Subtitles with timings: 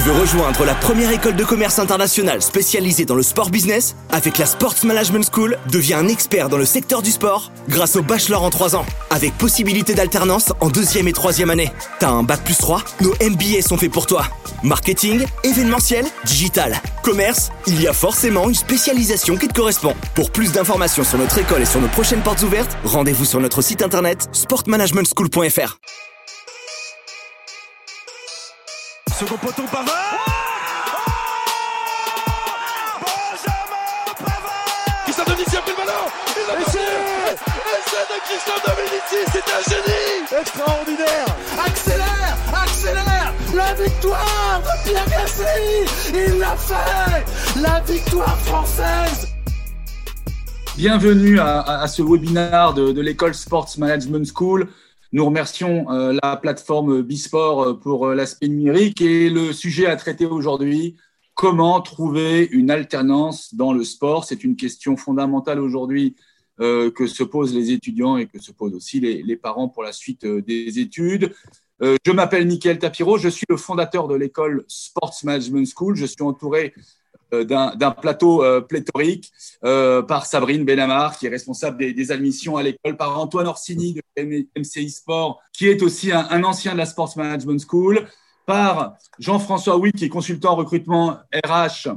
[0.00, 3.96] Tu veux rejoindre la première école de commerce internationale spécialisée dans le sport business?
[4.08, 8.02] Avec la Sports Management School, deviens un expert dans le secteur du sport grâce au
[8.02, 11.70] bachelor en 3 ans, avec possibilité d'alternance en deuxième et troisième année.
[11.98, 14.24] T'as un bac plus 3 Nos MBA sont faits pour toi.
[14.62, 19.94] Marketing, événementiel, digital, commerce, il y a forcément une spécialisation qui te correspond.
[20.14, 23.60] Pour plus d'informations sur notre école et sur nos prochaines portes ouvertes, rendez-vous sur notre
[23.60, 25.78] site internet sportmanagementschool.fr.
[29.20, 30.16] Second poteau Pavard
[33.02, 36.06] Benjamin Pavard Christophe Dominici a pris le ballon.
[36.36, 40.40] Il Essai de Christophe Dominici, c'est un génie.
[40.40, 41.26] Extraordinaire.
[41.66, 43.34] Accélère Accélère.
[43.54, 45.84] La victoire de Pierre Gasly.
[46.14, 47.60] Il l'a fait.
[47.60, 49.28] La victoire française.
[50.78, 54.66] Bienvenue à, à ce webinaire de, de l'école Sports Management School.
[55.12, 59.96] Nous remercions euh, la plateforme Bisport euh, pour euh, l'aspect numérique et le sujet à
[59.96, 60.96] traiter aujourd'hui,
[61.34, 64.24] comment trouver une alternance dans le sport?
[64.24, 66.16] C'est une question fondamentale aujourd'hui
[66.58, 70.26] que se posent les étudiants et que se posent aussi les, parents pour la suite
[70.26, 71.32] des études.
[71.80, 75.96] Je m'appelle Mickaël Tapiro, je suis le fondateur de l'école Sports Management School.
[75.96, 76.74] Je suis entouré
[77.32, 79.32] d'un plateau euh, pléthorique
[79.64, 84.46] euh, par Sabrine Benamar, qui est responsable des, admissions à l'école, par Antoine Orsini de
[84.56, 88.06] MCI Sport, qui est aussi un, ancien de la Sports Management School,
[88.46, 91.90] par Jean-François Witt, qui est consultant en recrutement RH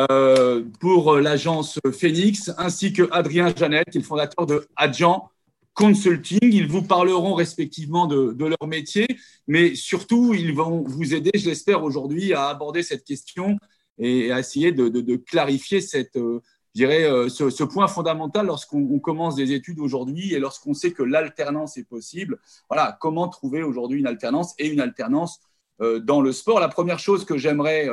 [0.00, 5.30] euh, pour l'agence Phoenix, ainsi que Adrien Janet, qui est le fondateur de Adjan
[5.74, 6.38] Consulting.
[6.42, 9.06] Ils vous parleront respectivement de, de, leur métier,
[9.48, 13.58] mais surtout, ils vont vous aider, je l'espère, aujourd'hui à aborder cette question
[14.00, 16.40] et essayer de, clarifier cette, euh,
[16.74, 21.76] dirais, euh, ce, point fondamental lorsqu'on commence des études aujourd'hui et lorsqu'on sait que l'alternance
[21.76, 22.38] est possible.
[22.68, 25.40] Voilà, comment trouver aujourd'hui une alternance et une alternance
[25.82, 26.60] euh, dans le sport?
[26.60, 27.88] La première chose que j'aimerais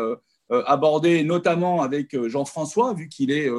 [0.49, 3.49] aborder, notamment avec Jean-François, vu qu'il est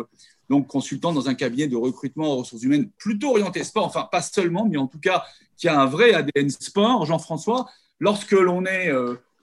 [0.49, 4.23] donc consultant dans un cabinet de recrutement aux ressources humaines plutôt orienté sport, enfin pas
[4.23, 5.23] seulement, mais en tout cas
[5.59, 7.05] qui a un vrai ADN sport.
[7.05, 7.69] Jean-François,
[8.01, 8.91] lorsque l'on est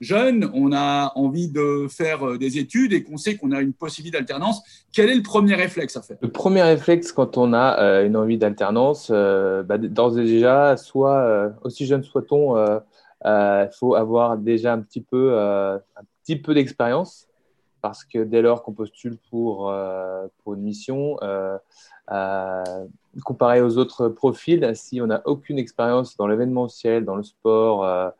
[0.00, 4.18] jeune, on a envie de faire des études et qu'on sait qu'on a une possibilité
[4.18, 4.62] d'alternance,
[4.92, 6.18] quel est le premier réflexe à faire?
[6.20, 10.76] Le premier réflexe quand on a euh, une envie d'alternance, euh, bah, d'ores et déjà,
[10.76, 12.56] soit euh, aussi jeune soit-on,
[13.24, 15.36] il faut avoir déjà un petit peu,
[16.44, 17.28] peu d'expérience
[17.82, 21.16] parce que dès lors qu'on postule pour, une mission,
[23.24, 28.12] comparé aux autres profils, si on n'a aucune expérience dans l'événementiel, dans le sport,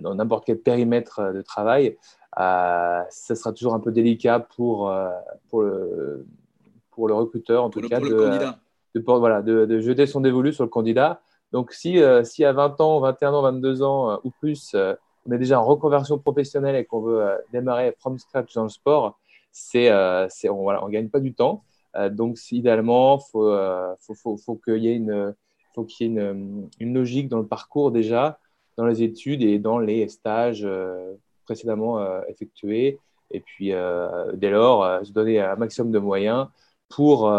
[0.00, 1.96] dans n'importe quel périmètre de travail,
[2.38, 5.10] euh, ça sera toujours un peu délicat pour, euh,
[5.48, 6.26] pour, le,
[6.90, 8.06] pour le recruteur, en tout cas, de,
[8.94, 11.20] de, voilà, de, de, jeter son dévolu sur le candidat.
[11.52, 14.94] Donc, si, euh, si à 20 ans, 21 ans, 22 ans euh, ou plus, euh,
[15.26, 18.68] on est déjà en reconversion professionnelle et qu'on veut euh, démarrer from scratch dans le
[18.68, 19.18] sport,
[19.50, 21.64] c'est, on voilà, on gagne pas du temps.
[22.12, 23.52] donc, idéalement, il faut,
[23.98, 25.34] faut, faut, faut qu'il y ait, une,
[25.74, 28.38] faut qu'il y ait une, une logique dans le parcours déjà
[28.80, 31.12] dans les études et dans les stages euh,
[31.44, 32.98] précédemment euh, effectués.
[33.30, 36.48] Et puis, euh, dès lors, se donner un maximum de moyens
[36.88, 37.32] pour,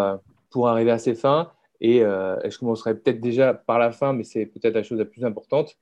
[0.52, 1.52] pour arriver à ses fins.
[1.82, 5.26] Et, je commencerai peut-être déjà par la fin, mais c'est peut-être la chose la plus
[5.26, 5.76] importante.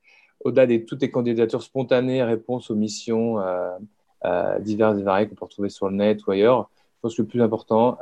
[0.43, 3.35] Au-delà de toutes les candidatures spontanées, réponses aux missions
[4.61, 7.27] diverses et variées qu'on peut retrouver sur le net ou ailleurs, je pense que le
[7.27, 7.99] plus important,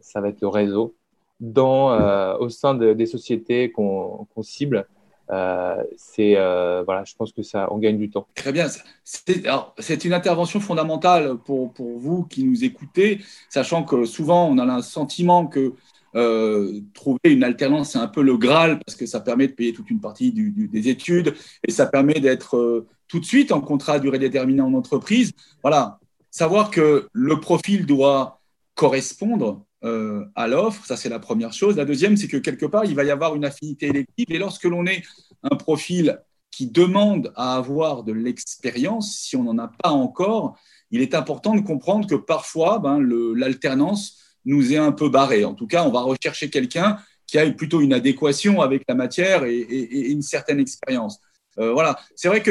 [0.00, 0.96] ça va être le réseau
[1.38, 4.88] dans, au sein de, des sociétés qu'on qu cible
[5.30, 8.26] euh, c'est euh, voilà, je pense que ça, on gagne du temps.
[8.34, 8.66] Très bien.
[9.04, 14.76] C'est une intervention fondamentale pour, pour vous qui nous écoutez, sachant que souvent on a
[14.76, 15.74] le sentiment que
[16.14, 19.72] euh, trouver une alternance, c'est un peu le Graal parce que ça permet de payer
[19.72, 21.34] toute une partie des études
[21.66, 25.32] et ça permet d'être tout de suite en contrat à durée déterminée en entreprise.
[25.62, 25.98] Voilà,
[26.30, 28.40] savoir que le profil doit
[28.74, 30.84] correspondre euh, à l'offre.
[30.86, 31.76] Ça, c'est la première chose.
[31.76, 34.26] La deuxième, c'est que quelque part, il va y avoir une affinité élective.
[34.30, 35.02] Et lorsque l'on est
[35.42, 40.56] un profil qui demande à avoir de l'expérience, si on n'en a pas encore,
[40.90, 42.98] il est important de comprendre que parfois, ben,
[43.36, 45.44] l'alternance nous est un peu barrée.
[45.44, 49.44] En tout cas, on va rechercher quelqu'un qui a plutôt une adéquation avec la matière
[49.44, 49.58] et,
[50.10, 51.18] une certaine expérience.
[51.58, 51.98] Euh, voilà.
[52.14, 52.50] C'est vrai que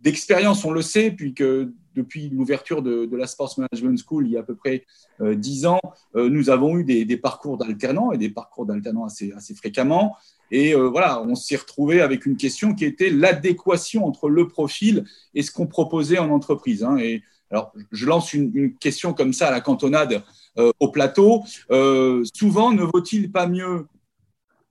[0.00, 4.36] d'expérience, on le sait, puis que depuis l'ouverture de, la Sports Management School il y
[4.36, 4.84] a à peu près
[5.20, 5.80] euh, dix euh, ans,
[6.14, 10.16] nous avons eu des, parcours d'alternants et des parcours d'alternants assez, fréquemment.
[10.50, 15.04] Et euh, voilà, on s'est retrouvé avec une question qui était l'adéquation entre le profil
[15.34, 16.84] et ce qu'on proposait en entreprise.
[16.84, 16.98] Hein.
[16.98, 20.22] Et alors, je lance une, une, question comme ça à la cantonade
[20.58, 21.44] euh, au plateau.
[22.34, 23.86] souvent, ne vaut-il pas mieux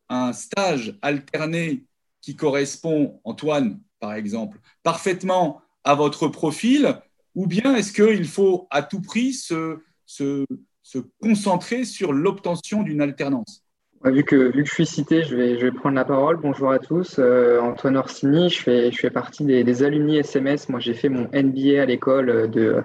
[0.09, 1.85] un stage alterné
[2.21, 6.97] qui correspond, Antoine, par exemple, parfaitement à votre profil
[7.35, 10.45] Ou bien est-ce qu'il faut à tout prix se, se,
[10.83, 13.63] se concentrer sur l'obtention d'une alternance?
[14.05, 16.35] Vu que, vu que je suis cité, je vais, je vais prendre la parole.
[16.35, 17.19] Bonjour à tous.
[17.19, 20.67] Euh, Antoine Orsini, je fais, je fais partie des, alumni SMS.
[20.67, 22.83] Moi, j'ai fait mon MBA à l'école de,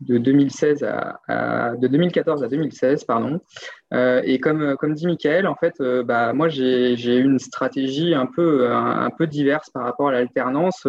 [0.00, 0.84] de 2016
[1.28, 3.40] à, de 2014 à 2016, pardon.
[3.94, 8.26] Euh, et comme, comme dit Michael, en fait, euh, bah, moi, j'ai une stratégie un
[8.26, 10.84] peu, un, peu diverse par rapport à l'alternance.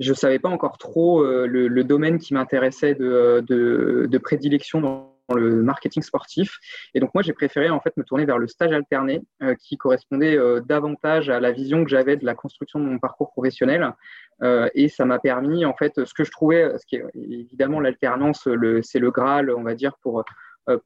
[0.00, 4.80] Je ne savais pas encore trop le, le domaine qui m'intéressait de, de, de prédilection
[4.80, 6.58] dans le marketing sportif.
[6.94, 9.76] Et donc moi, j'ai préféré en fait me tourner vers le stage alterné euh, qui
[9.76, 13.92] correspondait euh, davantage à la vision que j'avais de la construction de mon parcours professionnel.
[14.42, 17.80] Euh, et ça m'a permis en fait ce que je trouvais, ce qui est évidemment
[17.80, 18.48] l'alternance,
[18.82, 20.24] c'est le graal, on va dire pour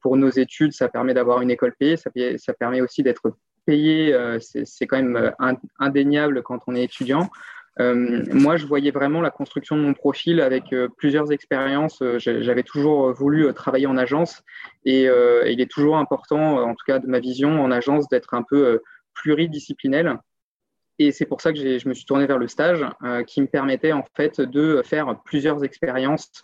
[0.01, 0.71] pour nos études.
[0.71, 4.15] Ça permet d'avoir une école payée, ça, ça permet aussi d'être payé.
[4.39, 5.33] c'est quand même
[5.77, 7.29] indéniable quand on est étudiant.
[7.79, 12.01] Euh, moi, je voyais vraiment la construction de mon profil avec euh, plusieurs expériences.
[12.01, 14.43] Euh, j'avais toujours voulu travailler en agence
[14.85, 18.43] et, il est toujours important, en tout cas de ma vision en agence, d'être un
[18.43, 18.81] peu
[19.13, 20.17] pluridisciplinaire.
[20.99, 22.85] Et c'est pour ça que je me suis tourné vers le stage
[23.27, 26.43] qui me permettait en fait de faire plusieurs expériences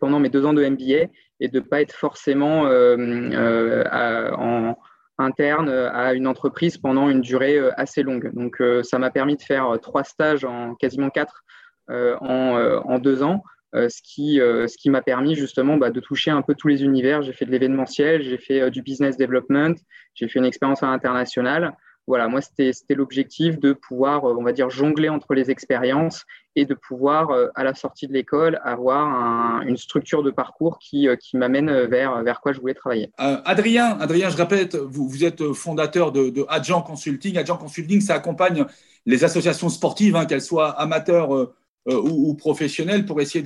[0.00, 4.76] pendant mes deux ans de MBA et de ne pas être forcément en,
[5.18, 8.32] interne euh, à une entreprise pendant une durée euh, assez longue.
[8.34, 11.42] Donc, euh, ça m'a permis de faire trois stages en quasiment quatre
[11.88, 13.44] en, en, deux ans.
[13.72, 17.22] ce qui, ce qui m'a permis justement bah, de toucher un peu tous les univers.
[17.22, 19.76] J'ai fait de l'événementiel, j'ai fait du business development,
[20.16, 24.70] j'ai fait une expérience à l'international voilà, moi, c'était l'objectif de pouvoir, on va dire,
[24.70, 26.24] jongler entre les expériences
[26.54, 31.36] et de pouvoir, à la sortie de l'école, avoir une structure de parcours qui, qui
[31.36, 33.10] m'amène vers, quoi je voulais travailler.
[33.20, 36.46] Euh, Adrien, Adrien, je répète, vous, êtes fondateur de, de
[36.82, 37.36] Consulting.
[37.36, 38.64] Agent Consulting, ça accompagne
[39.06, 41.54] les associations sportives, hein, qu'elles soient amateurs euh,
[41.88, 43.44] euh, ou, professionnelles, pour essayer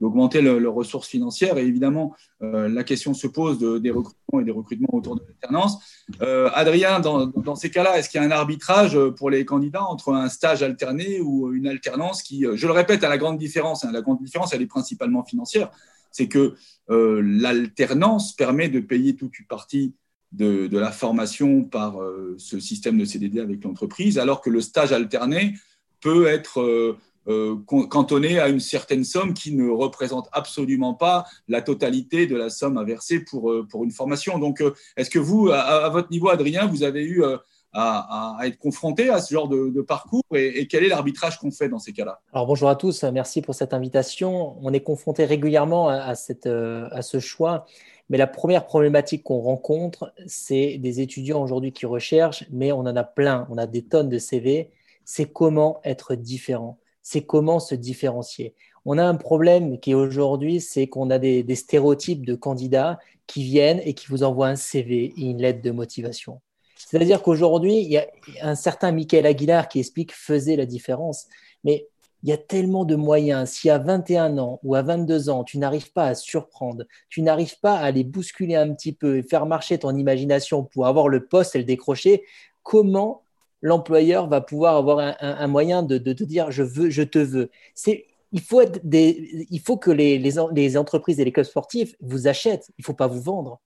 [0.00, 1.56] d'augmenter leurs ressources financières.
[1.58, 5.22] Et évidemment, euh, la question se pose de, des recrutements et des recrutements autour de
[5.24, 6.04] l'alternance.
[6.22, 10.12] Euh, Adrien, dans, ces cas-là, est-ce qu'il y a un arbitrage pour les candidats entre
[10.14, 13.90] un stage alterné ou une alternance qui, je le répète, a la grande différence, hein,
[13.92, 15.70] la grande différence, elle est principalement financière,
[16.10, 16.54] c'est que
[16.90, 19.94] euh, l'alternance permet de payer toute une partie
[20.32, 24.92] de, la formation par euh, ce système de CDD avec l'entreprise, alors que le stage
[24.92, 25.54] alterné
[26.00, 26.96] peut être
[27.28, 32.36] euh, euh, cantonné à une certaine somme qui ne représente absolument pas la totalité de
[32.36, 34.38] la somme à verser pour, euh, pour une formation.
[34.38, 37.24] Donc, euh, est-ce que vous, à, votre niveau, Adrien, vous avez eu
[37.72, 41.78] à, être confronté à ce genre de, parcours et, quel est l'arbitrage qu'on fait dans
[41.78, 42.20] ces cas-là?
[42.32, 44.56] Alors bonjour à tous, merci pour cette invitation.
[44.62, 47.66] On est confronté régulièrement à, cette, à ce choix,
[48.08, 52.96] mais la première problématique qu'on rencontre, c'est des étudiants aujourd'hui qui recherchent, mais on en
[52.96, 54.70] a plein, on a des tonnes de CV,
[55.04, 58.56] c'est comment être différent c'est comment se différencier.
[58.84, 62.98] On a un problème qui aujourd'hui, c'est qu'on a des, stéréotypes de candidats
[63.28, 66.40] qui viennent et qui vous envoient un CV et une lettre de motivation.
[66.74, 68.08] C'est-à-dire qu'aujourd'hui, il y a
[68.42, 71.26] un certain Michael Aguilar qui explique faisait la différence.
[71.62, 71.86] Mais
[72.24, 73.50] il y a tellement de moyens.
[73.50, 77.60] Si à 21 ans ou à 22 ans, tu n'arrives pas à surprendre, tu n'arrives
[77.60, 81.24] pas à aller bousculer un petit peu et faire marcher ton imagination pour avoir le
[81.24, 82.24] poste et le décrocher,
[82.64, 83.22] comment
[83.66, 87.50] l'employeur va pouvoir avoir un, moyen de, te dire je veux, je te veux.
[87.74, 91.94] C'est il faut, être des, il faut que les, les, entreprises et les clubs sportifs
[92.00, 92.68] vous achètent.
[92.76, 93.60] Il ne faut pas vous vendre.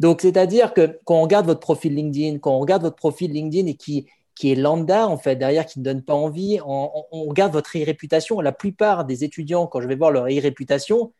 [0.00, 3.68] Donc, c'est-à-dire que quand on regarde votre profil LinkedIn, quand on regarde votre profil LinkedIn
[3.68, 7.24] et qui, qui est lambda, en fait, derrière, qui ne donne pas envie, on, on
[7.26, 8.40] regarde votre e-réputation.
[8.40, 11.12] La plupart des étudiants, quand je vais voir leur e-réputation,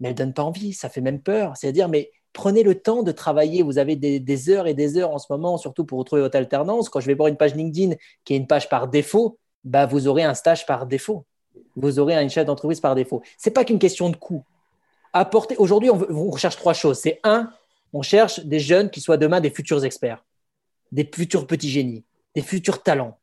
[0.00, 1.56] mais elle ne donne pas envie, ça fait même peur.
[1.56, 3.62] C'est-à-dire, mais prenez le temps de travailler.
[3.62, 6.88] Vous avez des, heures et des heures en ce moment, surtout pour retrouver votre alternance.
[6.88, 10.08] Quand je vais voir une page LinkedIn qui est une page par défaut, bah, vous
[10.08, 11.24] aurez un stage par défaut.
[11.76, 13.22] Vous aurez une chef d'entreprise par défaut.
[13.38, 14.44] Ce n'est pas qu'une question de coût.
[15.12, 16.98] Apporter, aujourd'hui, on, on recherche trois choses.
[16.98, 17.50] C'est un,
[17.92, 20.24] on cherche des jeunes qui soient demain des futurs experts,
[20.90, 23.18] des futurs petits génies, des futurs talents.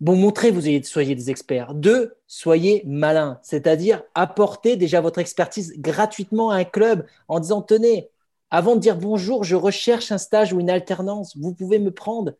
[0.00, 1.72] Bon, montrez vous soyez des experts.
[1.74, 8.10] Deux, soyez malins, c'est-à-dire apportez déjà votre expertise gratuitement à un club en disant tenez,
[8.54, 12.34] avant de dire bonjour, je recherche un stage ou une alternance, vous pouvez me prendre.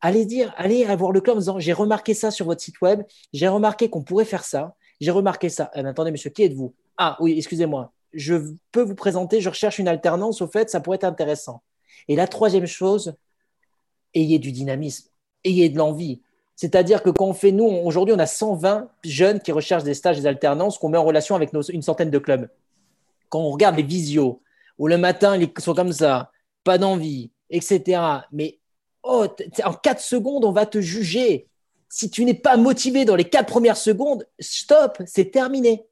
[0.00, 3.02] Allez dire, allez voir le club en disant j'ai remarqué ça sur votre site web,
[3.32, 5.72] j'ai remarqué qu'on pourrait faire ça, j'ai remarqué ça.
[5.74, 6.74] Eh attendez, monsieur, qui êtes-vous?
[6.96, 8.36] Ah oui, excusez-moi, je
[8.70, 11.60] peux vous présenter, je recherche une alternance, au fait, ça pourrait être intéressant.
[12.06, 13.16] Et la troisième chose,
[14.14, 15.08] ayez du dynamisme,
[15.42, 16.22] ayez de l'envie.
[16.54, 20.20] C'est-à-dire que quand on fait, nous, aujourd'hui, on a 120 jeunes qui recherchent des stages,
[20.20, 22.48] des alternances qu'on met en relation avec une centaine de clubs.
[23.28, 24.40] Quand on regarde les visios,
[24.78, 26.30] où le matin, ils sont comme ça,
[26.64, 28.00] pas d'envie, etc.
[28.32, 28.58] Mais
[29.02, 29.26] oh,
[29.64, 31.48] en 4 secondes, on va te juger.
[31.88, 35.86] Si tu n'es pas motivé dans les 4 premières secondes, stop, c'est terminé.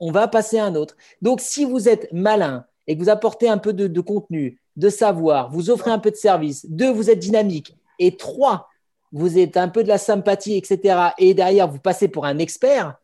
[0.00, 0.96] on va passer à un autre.
[1.20, 5.50] Donc, si vous êtes malin et que vous apportez un peu de, contenu, de savoir,
[5.50, 8.68] vous offrez un peu de service, deux, vous êtes dynamique, et trois,
[9.12, 12.96] vous êtes un peu de la sympathie, etc., et derrière, vous passez pour un expert,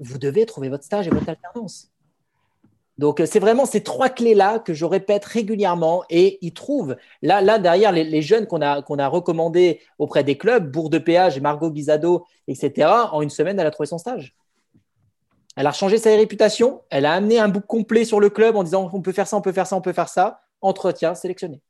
[0.00, 1.91] vous devez trouver votre stage et votre alternance.
[2.98, 6.96] Donc, euh, c'est vraiment ces trois clés-là que je répète régulièrement et ils trouvent.
[7.22, 12.26] Là, derrière, les, jeunes qu'on a, recommandés auprès des clubs, Bourg de Péage, Margot Guisado,
[12.48, 14.34] etc., en une semaine, elle a trouvé son stage.
[15.56, 16.82] Elle a changé sa réputation.
[16.90, 19.36] Elle a amené un book complet sur le club en disant on peut faire ça,
[19.36, 20.40] on peut faire ça, on peut faire ça.
[20.60, 21.60] Entretien sélectionné.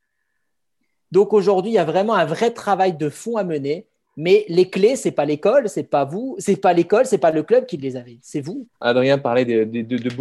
[1.11, 3.87] Donc aujourd'hui, il y a vraiment un vrai travail de fond à mener.
[4.17, 7.43] Mais les clés, c'est pas l'école, c'est pas vous, c'est pas l'école, c'est pas le
[7.43, 8.67] club qui les avait, c'est vous.
[8.81, 10.15] Adrien parlait de, de,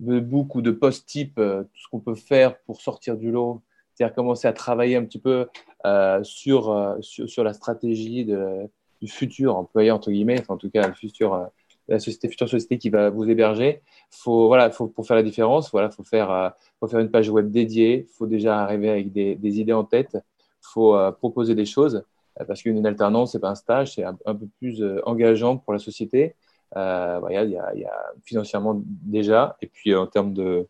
[0.00, 3.62] de book ou de post-type, euh, tout ce qu'on peut faire pour sortir du lot,
[3.94, 5.48] c'est-à-dire commencer à travailler un petit peu
[5.86, 8.68] euh, sur, euh, sur, sur, la stratégie de,
[9.02, 11.50] du futur employé entre guillemets, en tout cas le futur
[11.88, 13.82] la société, future société qui va vous héberger.
[14.10, 16.50] Faut, voilà, faut, pour faire la différence, voilà, faut faire, euh,
[16.80, 18.06] faut faire une page web dédiée.
[18.16, 20.16] faut déjà arriver avec des, des idées en tête.
[20.60, 22.04] faut euh, proposer des choses
[22.40, 25.78] euh, parce qu'une alternance, c'est pas un stage, c'est un, peu plus engageant pour la
[25.78, 26.34] société.
[26.76, 30.66] Euh, il, y a, financièrement déjà, et puis en termes de,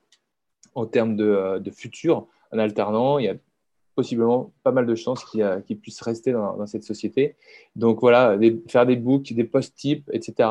[0.74, 3.34] en termes de, de futur, un alternant, il y a
[3.98, 7.34] possiblement pas mal de chances qu'il qu puisse rester dans, cette société.
[7.74, 8.38] Donc voilà,
[8.68, 10.48] faire des books, des post-types, etc.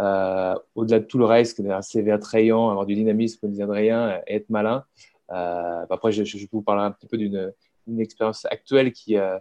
[0.00, 4.20] Euh, au-delà de tout le reste, un CV attrayant, avoir du dynamisme, comme disait Adrien,
[4.26, 4.84] et être malin.
[5.30, 7.52] Euh, après, je, je, vous parlerai un petit peu d'une
[7.98, 9.38] expérience actuelle qui, euh,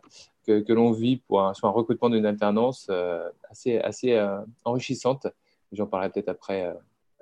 [0.48, 2.90] que, que l'on vit pour un, sur un recrutement d'une alternance
[3.50, 4.20] assez, assez
[4.64, 5.28] enrichissante.
[5.72, 6.74] J'en parlerai peut-être après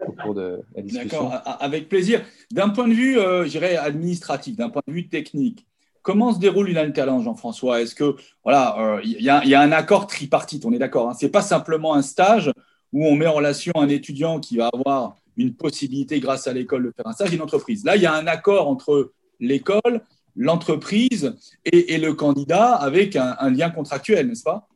[0.07, 1.29] au cours de la discussion.
[1.29, 2.23] D'accord, avec plaisir.
[2.51, 5.65] D'un point de vue, je dirais, administratif, d'un point de vue technique,
[6.07, 7.81] Comment se déroule une alternance, Jean-François?
[7.81, 11.09] Est-ce que voilà, il y, a un accord tripartite On est d'accord.
[11.09, 12.49] Hein Ce n'est pas simplement un stage
[12.93, 16.85] où on met en relation un étudiant qui va avoir une possibilité, grâce à l'école,
[16.85, 17.83] de faire un stage une entreprise.
[17.83, 20.01] Là, il y a un accord entre l'école,
[20.37, 24.67] l'entreprise et, le candidat avec un, lien contractuel, n'est-ce pas?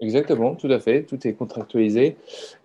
[0.00, 1.04] Exactement, tout à fait.
[1.04, 2.16] Tout est contractualisé.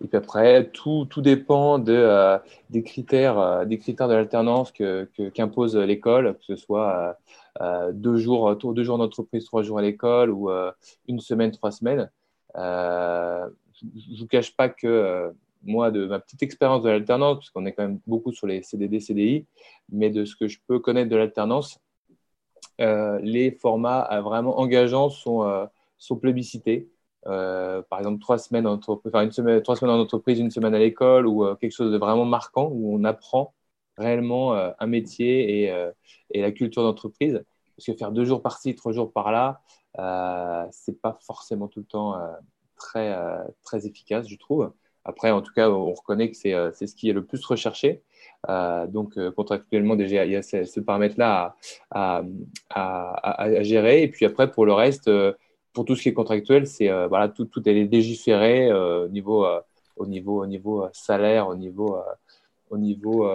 [0.02, 2.38] Et puis après, tout, tout dépend euh,
[2.68, 7.16] des, critères, euh, des critères de l'alternance qu'impose l'école, que ce soit
[7.60, 10.50] euh, deux jours, deux jours d'entreprise, trois jours à l'école ou
[11.06, 12.10] une semaine, trois semaines.
[12.54, 12.60] Je
[13.86, 17.72] ne vous cache pas que moi, de ma petite expérience de l'alternance, parce qu'on est
[17.72, 19.46] quand même beaucoup sur les CDD, CDI,
[19.90, 21.78] mais de ce que je peux connaître de l'alternance,
[22.80, 25.68] les formats vraiment engageants sont,
[25.98, 26.88] sont plébiscités.
[27.24, 31.26] par exemple, trois semaines, enfin, une semaine, trois semaines en entreprise, une semaine à l'école,
[31.26, 33.54] ou quelque chose de vraiment marquant où on apprend
[33.98, 37.44] réellement un métier et, la culture d'entreprise.
[37.76, 39.62] Parce que faire deux jours par-ci, trois jours par-là,
[39.98, 42.32] euh, c'est pas forcément tout le temps euh,
[42.76, 44.72] très, euh, efficace, je trouve.
[45.04, 48.02] Après, en tout cas, on reconnaît que c'est euh, ce qui est le plus recherché.
[48.48, 51.56] Donc, contractuellement, déjà, il y a ce, paramètre-là
[51.90, 52.22] à,
[52.70, 54.02] à, gérer.
[54.02, 55.10] Et puis après, pour le reste,
[55.72, 59.46] pour tout ce qui est contractuel, c'est voilà, tout, tout est légiféré au niveau,
[59.96, 61.98] au niveau, au niveau salaire, au niveau,
[62.70, 63.28] au niveau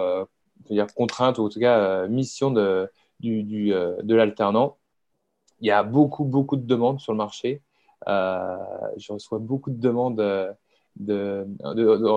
[0.74, 4.76] dire contrainte ou en tout cas euh, mission de, du, euh, de l'alternant.
[5.60, 7.62] Il y a beaucoup, beaucoup de demandes sur le marché.
[8.08, 8.56] Euh,
[8.98, 10.54] je reçois beaucoup de demandes, de,
[10.96, 11.46] de,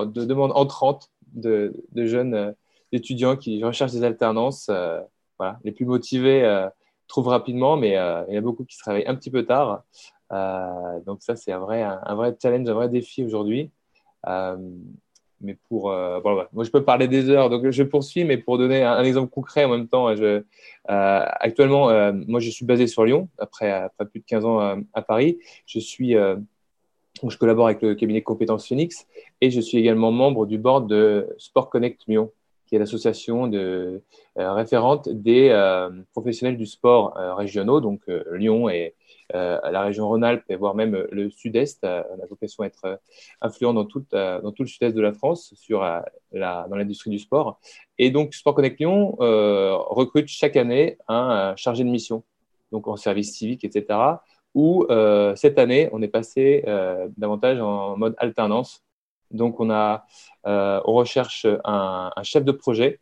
[0.05, 2.53] de, demandes entrantes de jeunes
[2.91, 4.69] étudiants qui recherchent des alternances.
[5.37, 5.59] voilà.
[5.63, 6.67] Les plus motivés
[7.07, 7.89] trouvent rapidement, mais
[8.27, 9.83] il y a beaucoup qui se réveillent un petit peu tard.
[11.05, 13.71] donc ça, c'est un vrai, un, vrai challenge, un vrai défi aujourd'hui
[15.41, 16.19] mais pour euh,
[16.53, 19.65] moi je peux parler des heures donc je poursuis mais pour donner un, exemple concret
[19.65, 20.41] en même temps euh,
[20.85, 25.01] actuellement euh, moi je suis basé sur Lyon après, après plus de 15 ans à
[25.01, 29.07] Paris je suis je collabore avec le cabinet Compétences Phoenix
[29.41, 32.31] et je suis également membre du board de Sport Connect Lyon
[32.69, 34.03] qui est l'association de
[34.35, 35.49] référente des
[36.13, 38.93] professionnels du sport régionaux donc Lyon et
[39.35, 41.83] euh, la région Rhône-Alpes et voire même le sud-est.
[41.83, 42.95] Euh, on a vocation à être euh,
[43.41, 47.59] influent dans tout, le sud-est de la France dans l'industrie du sport.
[47.99, 52.23] Et donc, Sport Connect Lyon recrute chaque année un chargé de mission,
[52.71, 53.99] donc en service civique, etc.
[54.55, 54.87] Où
[55.35, 56.63] cette année, on est passé
[57.17, 58.83] davantage en mode alternance.
[59.31, 60.05] Donc, on, a,
[60.45, 62.99] on recherche un, chef de projet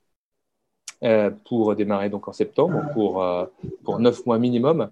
[1.46, 3.24] pour démarrer donc en septembre pour,
[3.84, 4.90] pour 9 mois minimum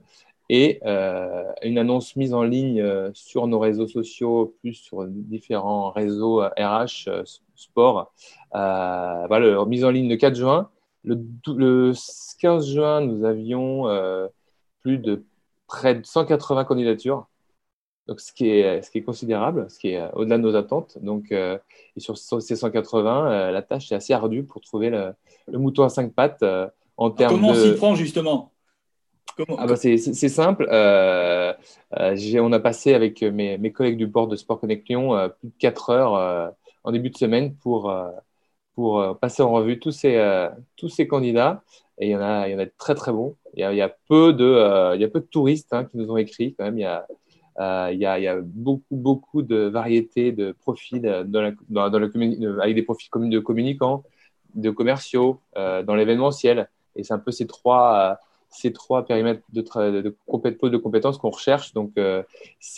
[0.50, 5.92] et euh, une annonce mise en ligne euh, sur nos réseaux sociaux, plus sur différents
[5.92, 7.24] réseaux RH, euh,
[7.56, 8.14] sport.
[8.54, 10.70] mise en ligne le 4 juin.
[11.04, 11.94] Le, le
[12.40, 13.86] 15 juin, nous avions
[14.82, 15.24] plus de
[15.68, 17.28] près de 180 candidatures.
[18.08, 20.98] Donc ce qui est, ce qui est considérable, ce qui est au-delà de nos attentes.
[21.02, 21.60] Donc, et
[21.98, 25.14] sur ces 180, la tâche est assez ardue pour trouver le,
[25.58, 26.44] mouton à cinq pattes
[26.98, 27.58] en termes Comment de...
[27.58, 28.52] on s'y prend justement?
[29.58, 30.68] Ah bah c'est simple.
[30.72, 31.54] Euh,
[32.00, 35.28] euh, on a passé avec mes, mes, collègues du board de Sport Connect Lyon euh,
[35.28, 37.94] plus de 4 heures en début de semaine pour,
[38.74, 40.48] pour passer en revue tous ces,
[40.78, 41.64] tous ces candidats.
[41.98, 43.36] Et il y, en a, il y en a de très très bons.
[43.54, 45.86] Il y a, il y a peu, de, il y a peu de touristes hein,
[45.86, 46.78] qui nous ont écrit quand même.
[46.78, 47.06] Il y a,
[47.60, 52.10] il, y a, il y a beaucoup, de variétés de profils la, dans, dans la
[52.62, 54.04] avec des profils de communicants,
[54.56, 56.70] de commerciaux, dans l'événementiel.
[56.96, 61.74] Et c'est un peu ces trois périmètres de, compétences qu'on recherche.
[61.74, 62.24] Donc, euh,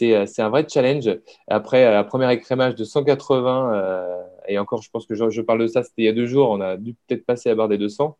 [0.01, 1.09] euh, c'est un vrai challenge.
[1.47, 5.67] Après, la première écrémage de 180, euh, et encore, je pense que je, parle de
[5.67, 7.77] ça, c'était il y a deux jours, on a dû peut-être passer à barre des
[7.77, 8.17] 200.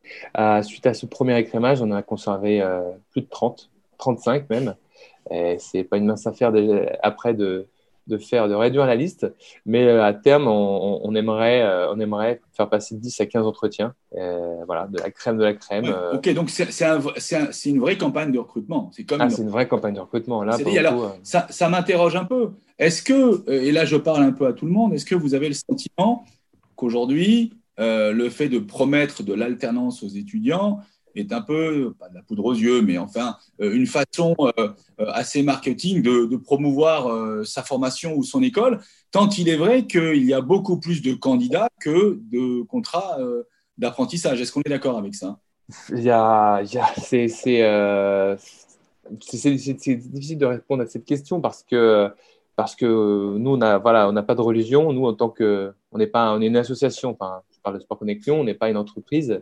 [0.63, 2.63] suite à ce premier écrémage, on a conservé
[3.11, 4.75] plus de 30, 35 même.
[5.59, 6.51] C'est pas une mince affaire
[7.01, 7.67] après de,
[8.07, 9.31] de faire, de réduire la liste.
[9.65, 13.93] Mais euh, à terme, on, aimerait, euh, on aimerait faire passer 10 à 15 entretiens.
[14.15, 15.93] Euh, voilà, de la crème de la crème.
[16.13, 16.99] ok, donc c'est un,
[17.65, 18.89] une vraie campagne de recrutement.
[18.93, 20.43] C'est comme ah, c'est une vraie campagne de recrutement.
[20.43, 22.51] Là, alors, ça, ça m'interroge un peu.
[22.79, 25.33] Est-ce que, et là je parle un peu à tout le monde, est-ce que vous
[25.33, 26.25] avez le sentiment
[26.75, 30.79] qu'aujourd'hui, le fait de promettre de l'alternance aux étudiants,
[31.19, 34.51] est un peu, pas de la poudre aux yeux, mais enfin, euh, une façon euh,
[34.57, 38.79] euh, assez marketing de, promouvoir sa formation ou son école,
[39.11, 43.17] tant il est vrai qu'il y a beaucoup plus de candidats que de contrats
[43.77, 44.39] d'apprentissage.
[44.39, 45.39] Est-ce qu'on est d'accord avec ça?
[45.67, 47.27] C'est,
[49.09, 52.09] difficile de répondre à cette question parce que,
[52.55, 52.85] parce que
[53.37, 54.93] nous, on n'a voilà, pas de religion.
[54.93, 55.73] Nous, en tant que.
[55.91, 58.53] On n'est pas on est une association, enfin, je parle de Sport Connexion, on n'est
[58.53, 59.41] pas une entreprise.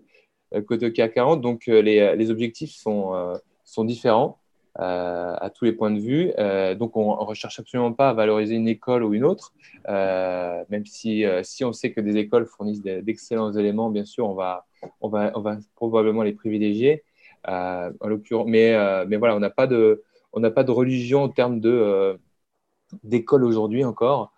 [0.53, 1.41] Euh, côté CAC 40.
[1.41, 4.39] Donc, euh, les, les, objectifs sont, euh, sont différents.
[4.77, 6.33] à tous les points de vue.
[6.77, 9.53] donc, on ne recherche absolument pas à valoriser une école ou une autre,
[9.87, 14.65] même si, si on sait que des écoles fournissent d'excellents éléments, bien sûr, on va,
[14.99, 17.03] on va, on va probablement les privilégier.
[17.47, 18.75] en l'occurrence, mais,
[19.07, 20.03] mais voilà, on n'a pas de,
[20.53, 21.61] pas de religion en termes
[23.03, 24.33] d'école aujourd'hui encore.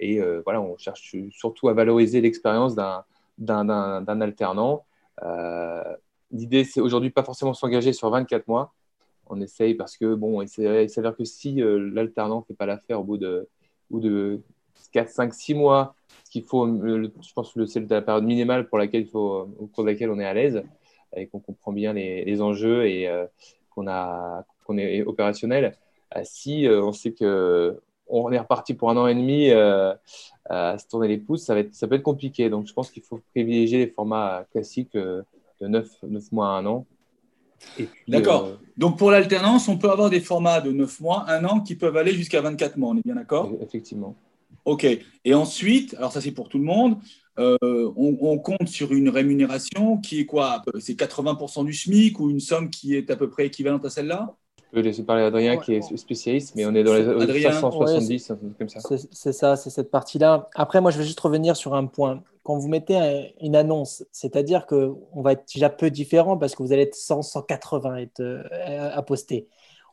[0.00, 3.04] et voilà, on cherche surtout à valoriser l'expérience d'un
[3.38, 4.84] d'un alternant.
[5.22, 5.96] Euh,
[6.30, 8.74] l'idée, c'est aujourd'hui pas forcément s'engager sur 24 mois.
[9.26, 13.00] On essaye parce que, bon, il s'avère que si euh, l'alternant ne fait pas l'affaire
[13.00, 13.48] au bout de,
[13.90, 14.42] ou de
[14.92, 15.94] 4, 5, 6 mois,
[16.24, 19.66] ce qu'il faut, je pense que c'est la période minimale pour laquelle il faut, au
[19.66, 20.62] cours de laquelle on est à l'aise
[21.16, 23.26] et qu'on comprend bien les, enjeux et euh,
[23.70, 23.86] qu'on
[24.78, 25.76] est opérationnel.
[26.24, 29.94] si on sait que on est reparti pour un an et demi euh,
[30.48, 32.50] à se tourner les pouces, ça, va être, ça peut être compliqué.
[32.50, 35.22] Donc, je pense qu'il faut privilégier les formats classiques euh,
[35.60, 36.86] de 9, 9 mois à un an.
[38.08, 38.46] D'accord.
[38.46, 41.76] Euh, Donc, pour l'alternance, on peut avoir des formats de 9 mois, un an qui
[41.76, 42.90] peuvent aller jusqu'à 24 mois.
[42.90, 43.50] On est bien d'accord?
[43.62, 44.14] Effectivement.
[44.64, 44.86] OK.
[45.24, 46.98] Et ensuite, alors ça, c'est pour tout le monde.
[47.36, 50.62] on, compte sur une rémunération qui est quoi?
[50.78, 54.34] C'est 80% du SMIC ou une somme qui est à peu près équivalente à celle-là?
[54.74, 58.80] Peux laisser parler Adrien qui est spécialiste, mais on est dans les 570, comme ça.
[59.10, 60.48] C'est ça, c'est cette partie-là.
[60.54, 62.22] Après, moi, je vais juste revenir sur un point.
[62.42, 66.72] Quand vous mettez une annonce, c'est-à-dire qu'on va être déjà peu différent parce que vous
[66.72, 69.48] allez être 100, 180 être, euh, à poster.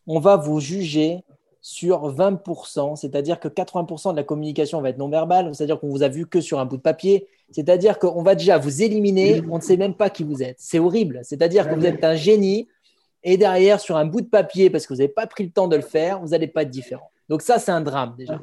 [0.06, 1.24] On va vous juger
[1.62, 6.10] sur 20%, c'est-à-dire que 80% de la communication va être non-verbale, c'est-à-dire qu'on vous a
[6.10, 9.62] vu que sur un bout de papier, c'est-à-dire qu'on va déjà vous éliminer, on ne
[9.62, 10.58] sait même pas qui vous êtes.
[10.60, 12.68] C'est horrible, c'est-à-dire que vous êtes un génie,
[13.24, 15.68] et derrière, sur un bout de papier, parce que vous n'avez pas pris le temps
[15.68, 17.12] de le faire, vous n'allez pas être différent.
[17.32, 18.42] Donc ça, c'est un drame déjà.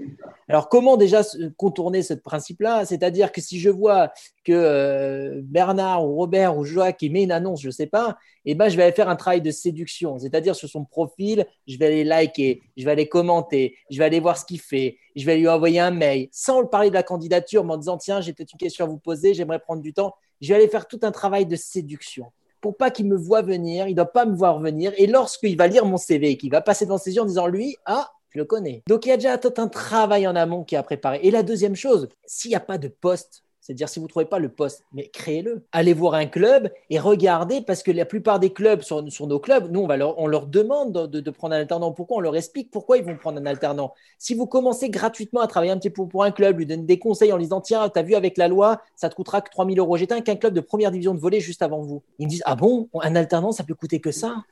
[0.49, 1.21] Alors comment déjà
[1.59, 2.87] contourner ce principe-là?
[2.87, 4.11] C'est-à-dire que si je vois
[4.45, 8.55] que euh, Bernard ou Robert ou Joachim met une annonce, je ne sais pas, eh
[8.55, 10.19] ben, je vais aller faire un travail de séduction.
[10.19, 14.21] C'est-à-dire sur son profil, je vais aller liker, je vais aller commenter, je vais aller
[14.21, 17.65] voir ce qu'il fait, je vais lui envoyer un mail sans parler de la candidature,
[17.65, 20.15] mais en disant, tiens, j'ai peut-être une question à vous poser, j'aimerais prendre du temps.
[20.41, 23.89] Je vais aller faire tout un travail de séduction pour pas qu'il me voit venir,
[23.89, 24.93] il doit pas me voir venir.
[24.97, 27.47] Et lorsqu'il va lire mon CV et qu'il va passer dans ses yeux en disant
[27.47, 28.83] lui, ah, je le connais.
[28.89, 31.21] Donc il y a déjà tout un travail en amont qui a préparé.
[31.23, 34.25] Et la deuxième chose, s'il n'y a pas de poste c'est-à-dire, si vous ne trouvez
[34.25, 35.63] pas le poste, mais créez-le.
[35.73, 39.71] Allez voir un club et regardez, parce que la plupart des clubs sur, nos clubs,
[39.71, 41.93] nous, on, leur, on leur demande de, prendre un alternant.
[41.93, 43.93] Pourquoi On leur explique pourquoi ils vont prendre un alternant?
[44.17, 46.99] Si vous commencez gratuitement à travailler un petit peu pour un club, lui donner des
[46.99, 49.51] conseils en lui disant Tiens, tu as vu avec la loi, ça te coûtera que
[49.51, 49.99] 3000 euros.
[49.99, 52.03] J'étais avec un club de première division de volley juste avant vous.
[52.19, 54.45] Ils me disent Ah bon, un alternant, ça peut coûter que ça?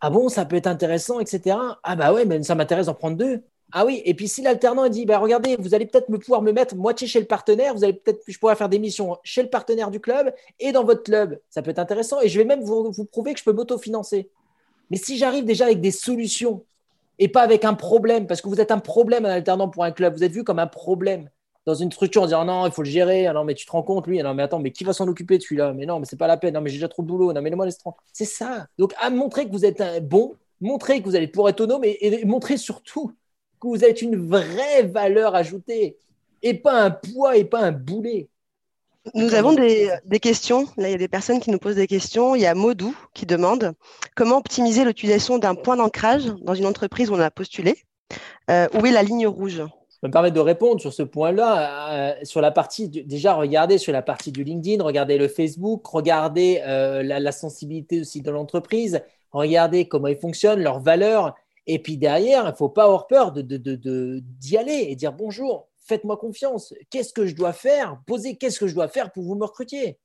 [0.00, 1.56] Ah bon, ça peut être intéressant, etc.
[1.84, 3.44] Ah bah ouais, mais ça m'intéresse d'en prendre deux.
[3.72, 6.52] Ah oui, et puis si l'alternant dit, bah regardez, vous allez peut-être me pouvoir me
[6.52, 9.48] mettre moitié chez le partenaire, vous allez peut-être, je pourrais faire des missions chez le
[9.48, 12.62] partenaire du club et dans votre club, ça peut être intéressant et je vais même
[12.62, 14.28] vous, prouver que je peux m'autofinancer.
[14.90, 16.62] Mais si j'arrive déjà avec des solutions
[17.18, 19.92] et pas avec un problème, parce que vous êtes un problème en alternant pour un
[19.92, 20.16] club.
[20.16, 21.30] Vous êtes vu comme un problème
[21.66, 23.26] dans une structure en disant non, il faut le gérer.
[23.26, 24.20] Ah non, mais tu te rends compte, lui.
[24.20, 25.72] Ah non, mais attends, mais qui va s'en occuper celui-là?
[25.72, 26.54] Mais non, mais c'est pas la peine.
[26.54, 27.32] Non, mais j'ai déjà trop de boulot.
[27.32, 27.78] Non, mais le moi laisse
[28.12, 28.66] C'est ça.
[28.78, 31.84] Donc, à montrer que vous êtes un bon, montrer que vous allez pouvoir être autonome
[31.84, 33.12] et montrer surtout
[33.64, 35.96] que vous êtes une vraie valeur ajoutée
[36.42, 38.28] et pas un poids et pas un boulet.
[39.14, 40.66] Nous avons des, questions.
[40.78, 42.34] Là, il y a des personnes qui nous posent des questions.
[42.34, 43.74] Il y a Modou qui demande
[44.14, 47.76] comment optimiser l'utilisation d'un point d'ancrage dans une entreprise où on a postulé?
[48.50, 49.62] Euh, où est la ligne rouge?
[50.02, 51.92] Me permettre de répondre sur ce point-là.
[51.92, 56.62] Euh, sur la partie, déjà, regardez sur la partie du LinkedIn, regardez le Facebook, regardez
[56.66, 59.00] euh, la, sensibilité aussi de l'entreprise,
[59.32, 61.34] regardez comment ils fonctionnent, leurs valeurs.
[61.66, 64.22] Et puis derrière, il ne faut pas avoir peur d'y de,
[64.56, 66.74] aller et dire bonjour, faites-moi confiance.
[66.90, 68.00] Qu'est-ce que je dois faire?
[68.06, 69.98] Posez qu'est-ce que je dois faire pour vous me recrutiez?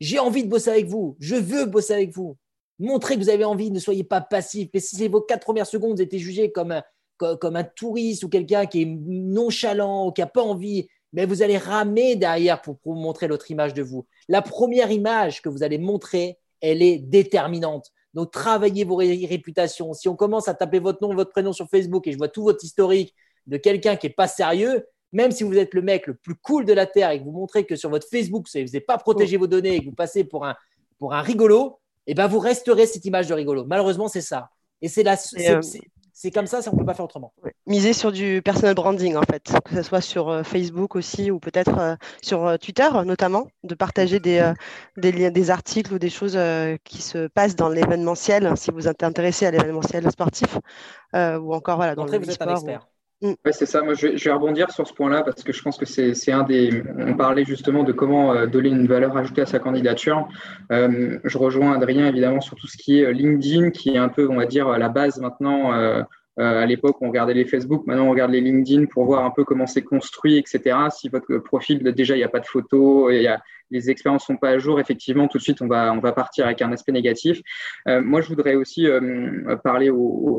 [0.00, 1.16] J'ai envie de bosser avec vous.
[1.18, 2.36] Je veux bosser avec vous.
[2.78, 3.70] Montrez que vous avez envie.
[3.70, 4.68] Ne soyez pas passif.
[4.72, 6.82] Mais si vos quatre premières secondes, vous êtes jugé comme un,
[7.18, 11.42] comme un touriste ou quelqu'un qui est nonchalant ou qui n'a pas envie, mais vous
[11.42, 14.06] allez ramer derrière pour, pour montrer l'autre image de vous.
[14.28, 17.90] La première image que vous allez montrer, elle est déterminante.
[18.14, 19.92] Donc, travaillez vos réputations.
[19.92, 22.42] Si on commence à taper votre nom, votre prénom sur Facebook et je vois tout
[22.42, 23.14] votre historique,
[23.46, 26.64] de quelqu'un qui n'est pas sérieux, même si vous êtes le mec le plus cool
[26.64, 29.36] de la Terre et que vous montrez que sur votre Facebook, vous n'avez pas protégé
[29.36, 30.54] vos données et que vous passez pour un,
[30.98, 33.64] pour un rigolo, eh ben vous resterez cette image de rigolo.
[33.64, 34.50] Malheureusement, c'est ça.
[34.82, 35.60] Et c'est la, euh,
[36.22, 37.32] c'est comme ça, ça on ne peut pas faire autrement.
[37.66, 41.40] Miser sur du personal branding, en fait, que ce soit sur euh, Facebook aussi ou
[41.40, 44.52] peut-être euh, sur Twitter notamment, de partager des,
[44.98, 46.38] des, des, articles ou des choses
[46.84, 50.58] qui se passent dans l'événementiel, si vous êtes intéressé à l'événementiel sportif,
[51.14, 52.86] ou encore voilà, dans le vous êtes un expert.
[53.22, 53.34] Mm.
[53.52, 53.82] c'est ça.
[53.82, 56.82] Moi, je vais, rebondir sur ce point-là parce que je pense que c'est un des.
[56.98, 60.28] On parlait justement de comment euh, donner une valeur ajoutée à sa candidature.
[60.72, 64.08] Euh, je rejoins Adrien évidemment sur tout ce qui est euh, LinkedIn, qui est un
[64.08, 65.72] peu, on va dire, la base maintenant.
[66.40, 69.44] À l'époque, on regardait les Facebook, maintenant on regarde les LinkedIn pour voir un peu
[69.44, 70.76] comment c'est construit, etc.
[70.90, 74.36] Si votre profil, déjà, il n'y a pas de photos, y a, les expériences sont
[74.36, 76.92] pas à jour, effectivement, tout de suite, on va, on va partir avec un aspect
[76.92, 77.40] négatif.
[77.88, 79.90] Euh, moi, je voudrais aussi euh, parler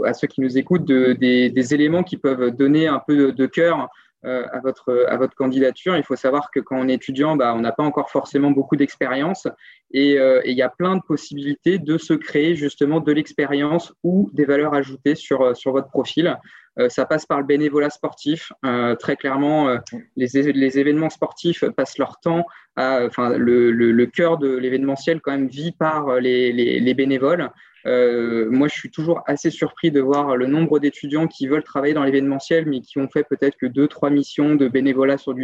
[0.05, 3.81] à ceux qui nous écoutent de, des, éléments qui peuvent donner un peu de, cœur
[3.81, 3.85] euh,
[4.23, 5.97] à, votre, à votre candidature.
[5.97, 8.75] Il faut savoir que quand on est étudiant, bah, on n'a pas encore forcément beaucoup
[8.75, 9.47] d'expérience
[9.91, 14.45] et il y a plein de possibilités de se créer justement de l'expérience ou des
[14.45, 16.37] valeurs ajoutées sur, sur votre profil.
[16.79, 18.51] Euh, ça passe par le bénévolat sportif.
[18.65, 19.77] Euh, très clairement, euh,
[20.15, 20.37] les,
[20.79, 25.73] événements sportifs passent leur temps à, enfin, le, le, cœur de l'événementiel quand même vit
[25.73, 27.51] par les, les bénévoles.
[27.85, 31.93] Euh, moi, je suis toujours assez surpris de voir le nombre d'étudiants qui veulent travailler
[31.93, 35.35] dans l'événementiel, mais qui ont fait peut-être que deux, trois missions de bénévolat sur,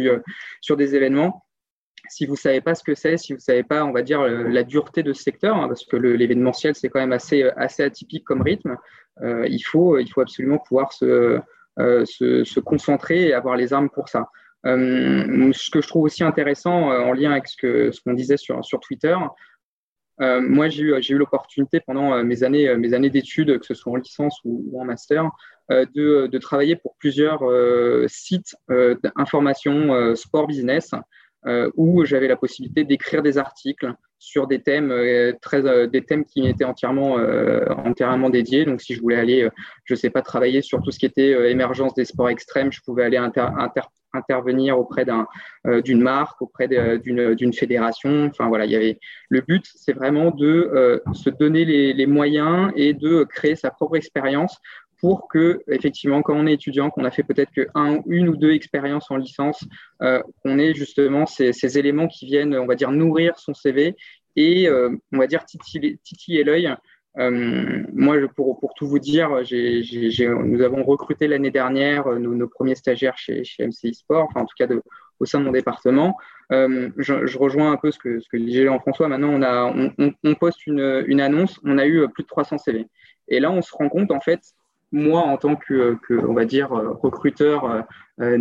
[0.60, 1.44] sur des événements
[2.08, 4.62] si vous savez pas ce que c'est, si vous savez pas, on va dire, la
[4.62, 7.42] dureté de ce secteur, hein, parce que l'événementiel, c'est quand même assez,
[7.80, 8.76] atypique comme rythme,
[9.22, 11.40] euh, il, faut, absolument pouvoir se,
[11.78, 12.04] euh,
[12.64, 14.30] concentrer et avoir les armes pour ça.
[14.66, 19.16] Euh, ce que je trouve aussi intéressant en lien avec ce qu'on disait sur Twitter,
[20.20, 23.92] euh, moi, j'ai eu, eu l'opportunité pendant mes années, mes années d'études, que ce soit
[23.92, 25.30] en licence ou, en master,
[25.70, 27.40] euh, de, de, travailler pour plusieurs
[28.08, 30.92] sites d'information sport business
[31.46, 36.02] euh, où j'avais la possibilité d'écrire des articles sur des thèmes euh, très euh, des
[36.02, 37.16] thèmes qui étaient entièrement
[37.84, 38.64] entièrement dédiés.
[38.64, 39.48] Donc si je voulais aller,
[39.84, 43.04] je sais pas, travailler sur tout ce qui était émergence des sports extrêmes, je pouvais
[43.04, 43.18] aller
[44.12, 45.26] intervenir auprès d'un
[45.84, 48.26] d'une marque, auprès d'une fédération.
[48.26, 52.72] Enfin voilà, il y avait le but, c'est vraiment de se donner les, les, moyens
[52.76, 54.60] et de créer sa propre expérience
[55.00, 58.36] pour que, effectivement, quand on est étudiant, qu'on a fait peut-être que un, une ou
[58.36, 59.64] deux expériences en licence,
[60.02, 63.96] euh, qu'on ait justement ces, ces, éléments qui viennent, on va dire, nourrir son CV
[64.36, 66.74] et, euh, on va dire, titiller, titiller l'œil.
[67.18, 72.34] Euh, moi, pour, pour, tout vous dire, j nous avons recruté l'année dernière euh, nos,
[72.34, 74.82] nos, premiers stagiaires chez, chez MCI Sport, enfin en tout cas de,
[75.18, 76.16] au sein de mon département.
[76.52, 79.08] Euh, je, je, rejoins un peu ce que, ce que disait Jean-François.
[79.08, 79.64] Maintenant, on, a,
[79.98, 82.86] on, on, poste une, une, annonce, on a eu plus de 300 CV.
[83.26, 84.40] Et là, on se rend compte en fait
[84.92, 87.84] moi, en tant que, que on va dire, recruteur
[88.20, 88.36] euh,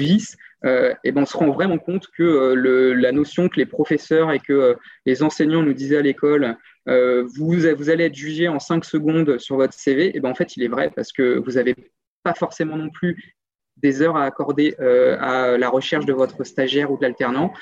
[0.00, 3.56] euh, novice, euh, et ben on se rend vraiment compte que le, la notion que
[3.56, 8.48] les professeurs et que les enseignants nous disaient à l'école, vous, vous allez être jugé
[8.48, 11.38] en 5 secondes sur votre CV, et ben en fait, il est vrai parce que
[11.38, 11.74] vous n'avez
[12.24, 13.36] pas forcément non plus
[13.76, 17.52] des heures à accorder à la recherche de votre stagiaire ou de l'alternant.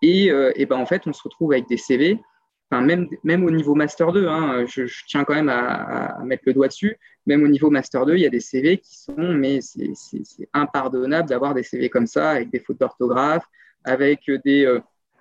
[0.00, 2.18] Et, et ben en fait, on se retrouve avec des CV
[2.70, 6.22] Enfin, même, même au niveau Master 2, hein, je, je, tiens quand même à, à,
[6.24, 8.94] mettre le doigt dessus, même au niveau Master 2, il y a des CV qui
[8.98, 13.44] sont, mais c'est impardonnable d'avoir des CV comme ça, avec des fautes d'orthographe,
[13.84, 14.80] avec des, euh,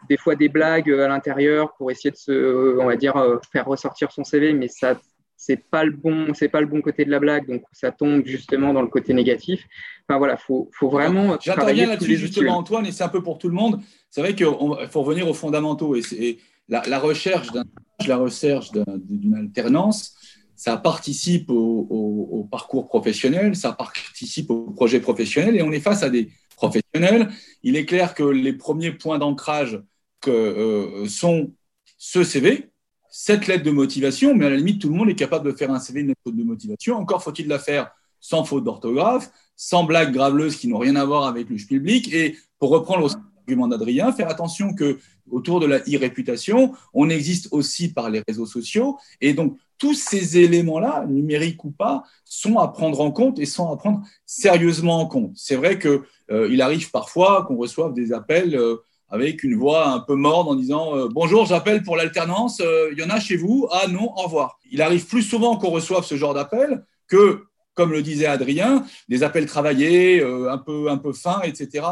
[0.10, 3.66] des fois des blagues à l'intérieur pour essayer de se, on va dire, euh, faire
[3.66, 5.00] ressortir son CV, mais ça
[5.38, 8.26] c'est pas le bon, c'est pas le bon côté de la blague, donc ça tombe
[8.26, 9.64] justement dans le côté négatif.
[10.10, 11.38] Enfin voilà, faut, faut vraiment.
[11.40, 13.80] J'interviens là-dessus justement, Antoine, et c'est un peu pour tout le monde.
[14.10, 20.16] C'est vrai qu'il faut revenir aux fondamentaux et, la, recherche d'une alternance,
[20.56, 26.10] ça participe au, parcours professionnel, ça participe au projet professionnel, et on est face à
[26.10, 27.30] des professionnels.
[27.64, 29.82] Il est clair que les premiers points d'ancrage
[30.28, 31.54] euh, sont
[31.98, 32.70] ce CV,
[33.10, 35.72] cette lettre de motivation, mais à la limite, tout le monde est capable de faire
[35.72, 36.98] un CV, une lettre de motivation.
[36.98, 41.26] Encore faut-il la faire sans faute d'orthographe, sans blagues graveleuses qui n'ont rien à voir
[41.26, 42.14] avec le public.
[42.14, 43.10] Et pour reprendre
[43.56, 48.98] d'Adrien, faire attention que autour de la e-réputation, on existe aussi par les réseaux sociaux.
[49.22, 53.72] Et donc, tous ces éléments-là, numériques ou pas, sont à prendre en compte et sont
[53.72, 55.32] à prendre sérieusement en compte.
[55.36, 58.78] C'est vrai qu'il euh, arrive parfois qu'on reçoive des appels euh,
[59.10, 63.04] avec une voix un peu morne en disant euh, Bonjour, j'appelle pour l'alternance, il y
[63.04, 64.60] en a chez vous Ah non, au revoir.
[64.72, 67.44] Il arrive plus souvent qu'on reçoive ce genre d'appel que,
[67.78, 71.86] comme le disait Adrien, des appels travaillés, un, peu, un peu fins, etc.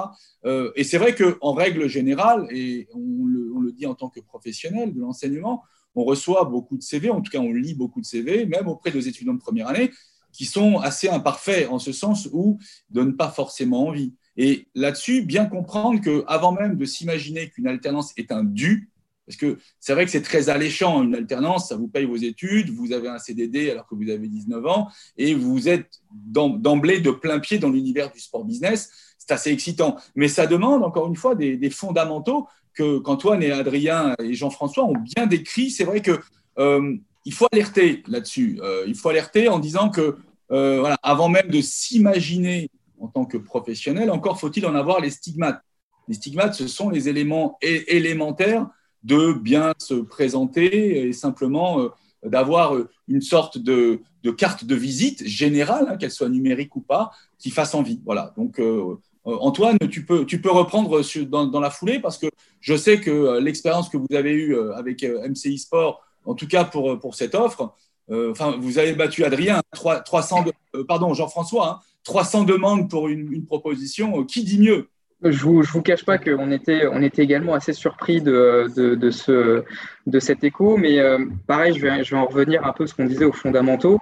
[0.76, 5.00] et c'est vrai qu'en règle générale, et on le, dit en tant que professionnel de
[5.00, 8.67] l'enseignement, on reçoit beaucoup de CV, en tout cas on lit beaucoup de CV, même
[8.67, 9.91] auprès des étudiants de première année,
[10.34, 14.13] qui sont assez imparfaits en ce sens où ne donnent pas forcément envie.
[14.38, 18.89] Et là-dessus, bien comprendre qu'avant même de s'imaginer qu'une alternance est un dû,
[19.25, 22.69] parce que c'est vrai que c'est très alléchant, une alternance, ça vous paye vos études,
[22.69, 27.11] vous avez un CDD alors que vous avez 19 ans, et vous êtes d'emblée de
[27.11, 28.91] plein pied dans l'univers du sport business.
[29.17, 29.97] C'est assez excitant.
[30.15, 34.93] Mais ça demande, encore une fois, des fondamentaux que qu'Antoine et Adrien et Jean-François ont
[35.15, 35.71] bien décrit.
[35.71, 36.19] C'est vrai que
[36.59, 38.59] euh, il faut alerter là-dessus.
[38.61, 40.17] Euh, il faut alerter en disant que
[40.51, 45.09] euh, voilà, avant même de s'imaginer en tant que professionnel, encore faut-il en avoir les
[45.09, 45.61] stigmates.
[46.07, 48.67] Les stigmates, ce sont les éléments élémentaires
[49.06, 51.89] de bien se présenter et simplement
[52.24, 52.76] d'avoir
[53.08, 54.02] une sorte de,
[54.38, 58.02] carte de visite générale, hein, qu'elle soit numérique ou pas, qui fasse envie.
[58.06, 58.34] Voilà.
[58.38, 62.28] Donc, euh, Antoine, tu peux, tu peux reprendre dans, la foulée parce que
[62.62, 66.48] je sais que euh, l'expérience que vous avez eue euh, avec MCI Sport, en tout
[66.48, 67.74] cas pour, pour cette offre,
[68.10, 70.46] enfin, vous avez battu Adrien, 300,
[70.88, 74.24] pardon, Jean-François, 300 hein, demandes pour une, proposition.
[74.26, 74.89] Qui dit mieux?
[75.23, 79.63] Je vous, vous cache pas qu'on était, également assez surpris de, de, ce,
[80.06, 80.99] de cet écho, mais
[81.47, 83.99] pareil, je vais, en revenir un peu à ce qu'on disait aux fondamentaux.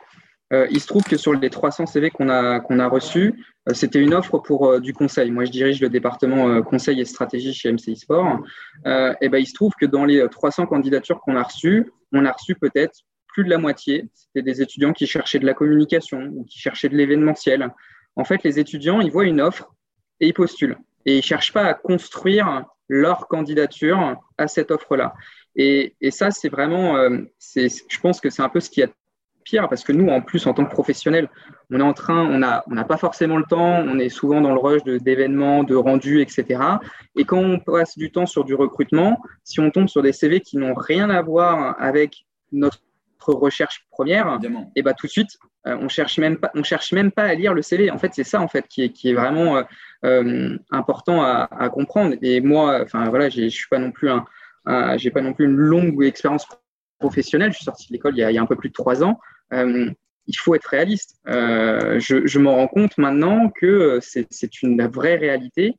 [0.54, 4.14] Euh, il se trouve que sur les 300 CV qu'on a, reçus, euh, c'était une
[4.14, 5.32] offre pour euh, du conseil.
[5.32, 8.40] Moi, je dirige le département conseil et stratégie chez MCI Sport.
[8.86, 12.32] et ben, il se trouve que dans les 300 candidatures qu'on a reçues, on a
[12.32, 14.10] reçu peut-être plus de la moitié.
[14.14, 17.74] C'était des étudiants qui cherchaient de la communication ou qui cherchaient de l'événementiel.
[18.16, 19.74] En fait, les étudiants, ils voient une offre
[20.20, 20.78] et ils postulent.
[21.06, 25.14] Et ils ne cherchent pas à construire leur candidature à cette offre-là.
[25.56, 28.88] Et, ça, c'est vraiment, je pense que c'est un peu ce qui a
[29.44, 31.30] pire parce que nous, en plus, en tant que professionnels,
[31.70, 34.60] on est en train, on n'a pas forcément le temps, on est souvent dans le
[34.60, 36.62] rush d'événements, de, rendus, etc.
[37.16, 40.42] Et quand on passe du temps sur du recrutement, si on tombe sur des CV
[40.42, 42.80] qui n'ont rien à voir avec notre
[43.32, 46.92] recherche première, et eh bah, tout de suite, euh, on cherche même pas, on cherche
[46.92, 47.90] même pas à lire le CV.
[47.90, 49.64] En fait, c'est ça en fait qui est, qui est vraiment euh,
[50.06, 52.16] euh, important à, à, comprendre.
[52.22, 55.56] Et moi, enfin voilà, je suis pas non plus un, j'ai pas non plus une
[55.56, 56.48] longue expérience
[57.00, 57.52] professionnelle.
[57.52, 59.20] Je suis sorti de l'école il, il, y a un peu plus de trois ans.
[59.54, 59.90] Euh,
[60.28, 61.20] il faut être réaliste.
[61.26, 65.76] Je, je m'en rends compte maintenant que c'est une vraie réalité.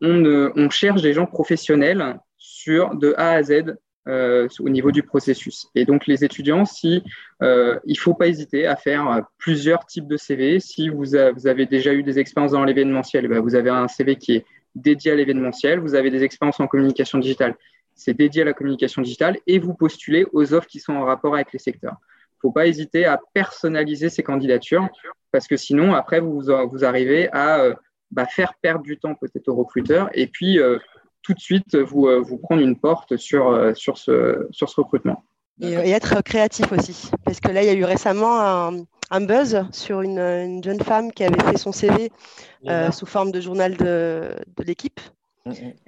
[0.00, 0.24] On,
[0.56, 3.76] on, cherche des gens professionnels sur de A à Z
[4.08, 5.68] euh, au niveau du processus.
[5.74, 7.02] Et donc les étudiants, si
[7.42, 10.60] euh, il faut pas hésiter à faire plusieurs types de CV.
[10.60, 14.36] Si vous, avez déjà eu des expériences dans l'événementiel, ben vous avez un CV qui
[14.36, 15.80] est dédié à l'événementiel.
[15.80, 17.56] Vous avez des expériences en communication digitale,
[17.94, 21.34] c'est dédié à la communication digitale et vous postulez aux offres qui sont en rapport
[21.34, 21.96] avec les secteurs
[22.40, 24.88] faut pas hésiter à personnaliser ces candidatures
[25.32, 27.74] parce que sinon, après, vous, vous arrivez à euh,
[28.10, 30.78] bah, faire perdre du temps peut-être aux recruteurs et puis euh,
[31.22, 35.22] tout de suite vous, euh, vous prendre une porte sur, sur, ce, sur ce recrutement.
[35.60, 37.10] Et, être créatif aussi.
[37.24, 40.80] Parce que là, il y a eu récemment un, un buzz sur une, une, jeune
[40.80, 42.10] femme qui avait fait son CV
[42.92, 45.00] sous forme de journal de, de l'équipe.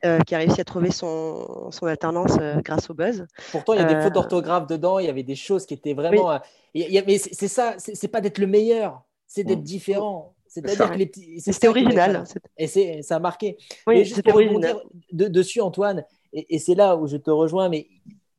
[0.04, 3.26] Euh, qui a réussi à trouver son, son alternance euh, grâce au buzz.
[3.50, 5.74] Pourtant, il y a des fautes euh, d'orthographe dedans, il y avait des choses qui
[5.74, 6.40] étaient vraiment.
[6.74, 9.64] mais c'est ça, c'est pas d'être le meilleur, c'est d'être mm.
[9.64, 10.34] différent.
[10.52, 11.40] C'est-à-dire que les petits.
[11.40, 12.24] C'était original.
[12.58, 13.56] Et ça a marqué.
[13.86, 14.76] Oui, c'était original.
[15.10, 17.88] De, dessus, Antoine, et, c'est là où je te rejoins, mais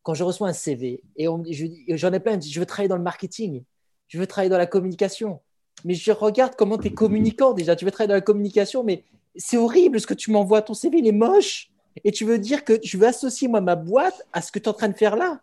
[0.04, 1.28] quand je reçois un CV, et
[1.97, 3.63] j'en ai plein, je veux travailler dans le marketing,
[4.08, 5.39] je veux travailler dans la communication.
[5.86, 7.76] Mais je regarde comment tu es communicant déjà.
[7.76, 9.04] Tu veux travailler dans la communication, mais
[9.36, 10.62] c'est horrible ce que tu m'envoies.
[10.62, 11.71] Ton CV, il est moche.
[12.04, 14.65] Et tu veux dire que tu veux associer moi ma boîte à ce que tu
[14.65, 15.41] es en train de faire là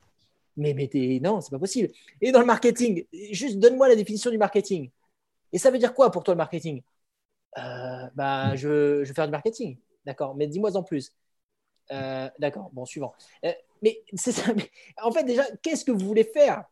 [0.57, 0.89] Mais, mais
[1.21, 1.91] non, c'est pas possible.
[2.21, 4.91] Et dans le marketing, juste donne-moi la définition du marketing.
[5.53, 6.83] Et ça veut dire quoi pour toi le marketing?
[7.59, 9.79] Euh, bah, je, veux, faire du marketing.
[10.07, 11.13] D'accord, mais dis-moi en plus.
[11.93, 13.13] Euh, d'accord, bon, suivant.
[13.45, 14.53] Euh, mais c'est ça.
[15.03, 16.65] en fait, déjà, qu'est-ce que vous voulez faire?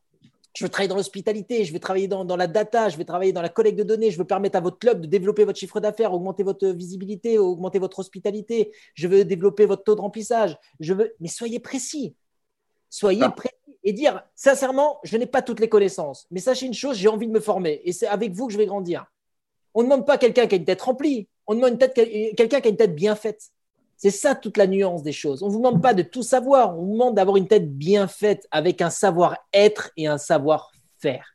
[0.56, 3.42] Je veux travailler dans l'hospitalité, je veux travailler dans, la data, je veux travailler dans
[3.42, 6.12] la collecte de données, je veux permettre à votre club de développer votre chiffre d'affaires,
[6.12, 10.58] augmenter votre visibilité, augmenter votre hospitalité, je veux développer votre taux de remplissage.
[10.80, 11.14] Je veux...
[11.20, 12.16] Mais soyez précis.
[12.88, 13.30] Soyez ah.
[13.30, 13.57] précis
[13.88, 17.26] et dire sincèrement, je n'ai pas toutes les connaissances, mais sachez une chose, j'ai envie
[17.26, 19.06] de me former et c'est avec vous que je vais grandir.
[19.72, 22.70] On ne demande pas quelqu'un qui a une tête remplie, on demande quelqu'un qui a
[22.70, 23.48] une tête bien faite.
[23.96, 25.42] C'est ça toute la nuance des choses.
[25.42, 28.08] On ne vous demande pas de tout savoir, on vous demande d'avoir une tête bien
[28.08, 31.34] faite avec un savoir-être et un savoir-faire.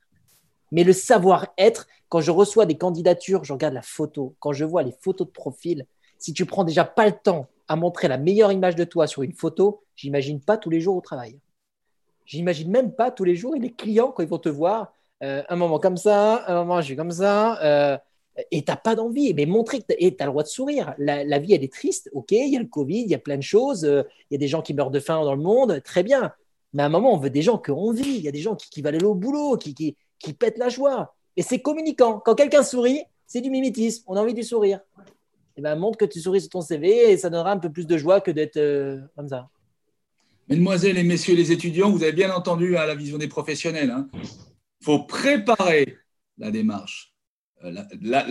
[0.71, 4.83] Mais le savoir-être, quand je reçois des candidatures, je regarde la photo, quand je vois
[4.83, 5.87] les photos de profil,
[6.19, 9.23] si tu prends déjà pas le temps à montrer la meilleure image de toi sur
[9.23, 11.39] une photo, j'imagine pas tous les jours au travail.
[12.25, 15.43] J'imagine même pas tous les jours et les clients quand ils vont te voir, euh,
[15.49, 17.61] un moment comme ça, un moment je suis comme ça.
[17.63, 17.97] Euh,
[18.51, 19.33] et t'as pas d'envie.
[19.33, 20.93] Mais montrer que tu as le droit de sourire.
[20.97, 22.09] La, vie, elle est triste.
[22.13, 23.85] OK, il y a le Covid, il y a plein de choses.
[23.85, 25.81] Euh, il y a des gens qui meurent de faim dans le monde.
[25.83, 26.33] Très bien.
[26.73, 28.15] Mais à un moment, on veut des gens qui ont envie.
[28.15, 30.57] Il y a des gens qui, qui veulent aller au boulot, qui, qui, qui pètent
[30.57, 31.15] la joie.
[31.37, 32.19] Et c'est communicant.
[32.19, 34.03] Quand quelqu'un sourit, c'est du mimétisme.
[34.07, 34.79] On a envie de sourire.
[35.55, 37.71] Et eh ben, montre que tu souris sur ton CV et ça donnera un peu
[37.71, 39.49] plus de joie que d'être euh, comme ça.
[40.49, 43.87] Mesdemoiselles et messieurs les étudiants, vous avez bien entendu à la vision des professionnels.
[43.87, 44.09] Il hein.
[44.81, 45.97] faut préparer
[46.37, 47.13] la démarche.
[47.63, 47.71] Euh,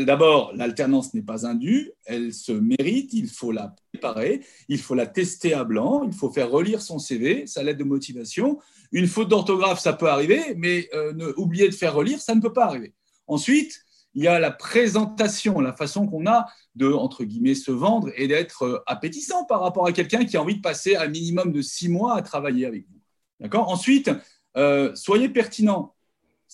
[0.05, 5.07] d'abord, l'alternance n'est pas indue, elle se mérite, il faut la préparer, il faut la
[5.07, 8.59] tester à blanc, il faut faire relire son CV, sa lettre de motivation.
[8.93, 12.43] Une faute d'orthographe, ça peut arriver, mais euh, ne, oublier de faire relire, ça ne
[12.43, 12.93] peut pas arriver.
[13.27, 13.81] Ensuite,
[14.15, 18.29] il y a la présentation, la façon qu'on a de, entre guillemets, se vendre et
[18.29, 21.63] d'être euh, appétissant par rapport à quelqu'un qui a envie de passer un minimum de
[21.63, 23.01] six mois à travailler avec vous.
[23.41, 23.69] D'accord?
[23.69, 24.11] Ensuite,
[24.95, 25.95] soyez pertinent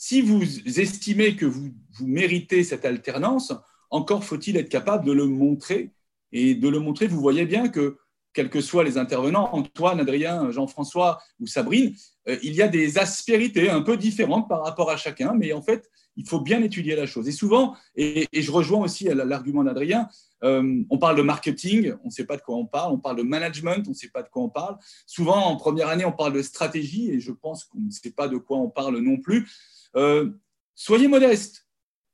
[0.00, 0.44] si vous
[0.78, 3.52] estimez que vous, vous méritez cette alternance,
[3.90, 5.90] encore faut-il être capable de le montrer.
[6.30, 7.98] Et de le montrer, vous voyez bien que,
[8.38, 11.92] quels que soient les intervenants, Antoine, Adrien, Jean-François ou Sabrine,
[12.28, 15.60] euh, il y a des aspérités un peu différentes par rapport à chacun, mais en
[15.60, 17.26] fait, il faut bien étudier la chose.
[17.26, 20.08] Et souvent, et, je rejoins aussi l'argument d'Adrien,
[20.44, 23.16] euh, on parle de marketing, on ne sait pas de quoi on parle, on parle
[23.16, 24.76] de management, on ne sait pas de quoi on parle.
[25.04, 28.28] Souvent, en première année, on parle de stratégie, et je pense qu'on ne sait pas
[28.28, 29.50] de quoi on parle non plus.
[29.96, 30.30] Euh,
[30.76, 31.66] soyez modeste,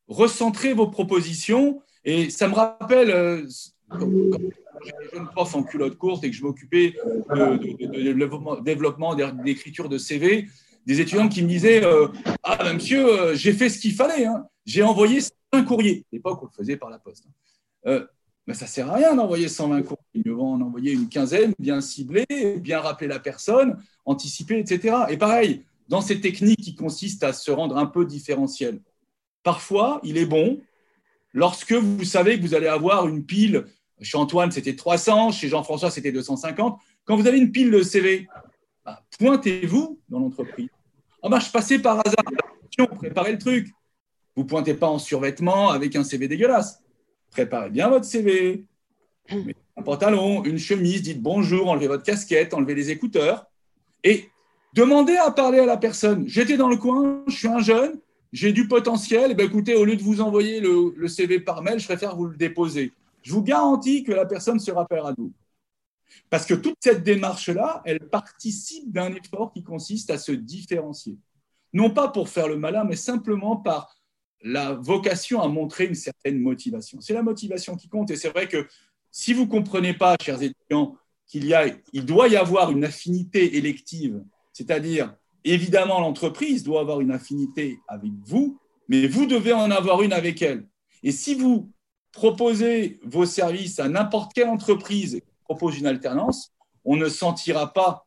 [0.09, 1.83] recentrez vos propositions.
[2.07, 3.47] Et ça me rappelle,
[3.88, 4.09] quand,
[4.85, 6.94] j'étais jeune prof en culotte courte et que je m'occupais
[7.31, 10.49] de, développement, d'écriture de CV,
[10.87, 12.09] des étudiants qui me disaient euh,
[12.42, 14.47] Ah, monsieur, j'ai fait ce qu'il fallait, hein.
[14.66, 16.05] j'ai envoyé 120 courriers.
[16.12, 17.25] À l'époque, on le faisait par la poste.
[17.87, 18.07] Hein.
[18.47, 20.03] mais ça ne sert à rien d'envoyer 120 courriers.
[20.14, 22.27] Il vaut en envoyer une quinzaine, bien ciblée,
[22.59, 24.97] bien rappeler la personne, anticiper, etc.
[25.09, 28.81] Et pareil, dans ces techniques qui consistent à se rendre un peu différentiel.
[29.42, 30.61] Parfois, il est bon,
[31.35, 33.66] lorsque vous savez que vous allez avoir une pile,
[34.01, 38.27] chez Antoine c'était 300, chez Jean-François c'était 250, quand vous avez une pile de CV,
[38.85, 40.68] bah, pointez-vous dans l'entreprise.
[41.23, 43.68] Ah bah, je passais par hasard, préparez le truc.
[44.37, 46.83] Vous pointez pas en survêtement avec un CV dégueulasse.
[47.31, 48.64] Préparez bien votre CV.
[49.31, 53.47] Mettez un pantalon, une chemise, dites bonjour, enlevez votre casquette, enlevez les écouteurs.
[54.03, 54.29] Et
[54.75, 56.25] Demandez à parler à la personne.
[56.27, 58.01] J'étais dans le coin, je suis un jeune,
[58.35, 59.37] j'ai du potentiel.
[59.37, 62.37] Ben, écoutez, au lieu de vous envoyer le, CV par mail, je préfère vous le
[62.37, 62.92] déposer.
[63.23, 65.33] Je vous garantis que la personne se rappellera de vous.
[66.29, 71.16] Parce que toute cette démarche-là, elle participe d'un effort qui consiste à se différencier.
[71.73, 73.97] Non pas pour faire le malin, mais simplement par
[74.42, 77.01] la vocation à montrer une certaine motivation.
[77.01, 78.11] C'est la motivation qui compte.
[78.11, 78.66] Et c'est vrai que
[79.12, 82.85] si vous ne comprenez pas, chers étudiants, qu'il y a, il doit y avoir une
[82.85, 84.20] affinité élective
[84.55, 85.14] c'est-à-dire,
[85.45, 90.43] évidemment, l'entreprise doit avoir une affinité avec vous, mais vous devez en avoir une avec
[90.43, 90.67] elle.
[91.03, 91.71] Et si vous
[92.13, 96.53] proposez vos services à n'importe quelle entreprise qui propose une alternance,
[96.85, 98.07] on ne sentira pas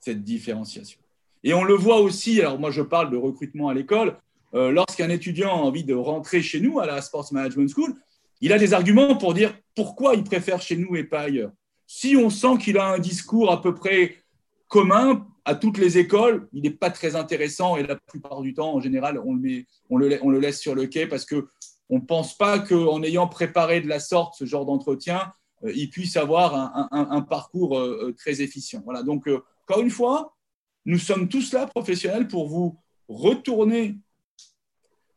[0.00, 1.00] cette différenciation.
[1.42, 4.18] Et on le voit aussi, alors moi je parle de recrutement à l'école,
[4.54, 7.94] euh, lorsqu'un étudiant a envie de rentrer chez nous à la Sports Management School,
[8.40, 11.52] il a des arguments pour dire pourquoi il préfère chez nous et pas ailleurs.
[11.86, 14.16] Si on sent qu'il a un discours à peu près
[14.68, 18.74] commun à toutes les écoles, il n'est pas très intéressant et la plupart du temps,
[18.74, 21.44] en général, on le, on laisse sur le quai parce qu'on
[21.90, 25.32] ne pense pas qu'en ayant préparé de la sorte ce genre d'entretien,
[25.64, 26.54] euh, il puisse avoir
[26.90, 28.82] un, parcours euh, euh, très efficient.
[28.84, 29.28] Voilà, donc,
[29.68, 30.34] encore une fois,
[30.86, 32.78] nous sommes tous là, professionnels, pour vous
[33.08, 33.98] retourner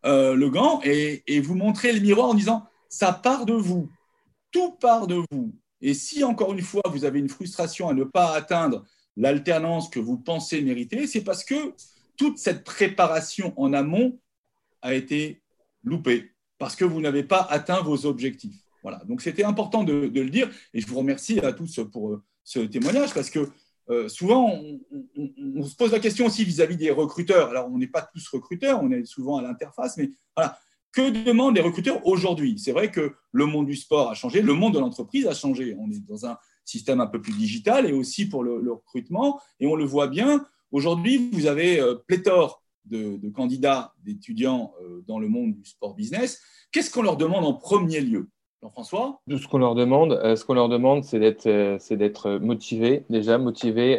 [0.04, 3.90] le gant et, et vous montrer le miroir en disant, ça part de vous,
[4.52, 5.54] tout part de vous.
[5.82, 8.86] Et si, encore une fois, vous avez une frustration à ne pas atteindre
[9.18, 11.74] l'alternance que vous pensez mériter, c'est parce que
[12.16, 14.20] toute cette préparation en amont
[14.82, 15.42] a été
[15.84, 18.62] loupée, parce que vous n'avez pas atteint vos objectifs.
[18.84, 22.24] Voilà, donc c'était important de, le dire, et je vous remercie à tous pour euh,
[22.44, 23.50] ce témoignage, parce que
[23.90, 24.62] euh, souvent,
[25.18, 27.50] on, se pose la question aussi vis-à-vis des recruteurs.
[27.50, 30.60] Alors, on n'est pas tous recruteurs, on est souvent à l'interface, mais voilà,
[30.92, 32.60] que demandent les recruteurs aujourd'hui?
[32.60, 35.76] C'est vrai que le monde du sport a changé, le monde de l'entreprise a changé.
[35.80, 36.38] On est dans un
[36.68, 39.40] système un peu plus digital et aussi pour le, recrutement.
[39.60, 40.46] Et on le voit bien.
[40.72, 46.42] Aujourd'hui, vous avez euh, pléthore de, candidats, d'étudiants euh, dans le monde du sport business.
[46.72, 48.30] Qu'est-ce qu'on leur demande en premier lieu?
[48.62, 49.22] Jean-François?
[49.30, 53.38] Ce qu'on leur demande, euh, ce qu'on leur demande, c'est d'être, c'est d'être motivé, déjà
[53.38, 53.98] motivé,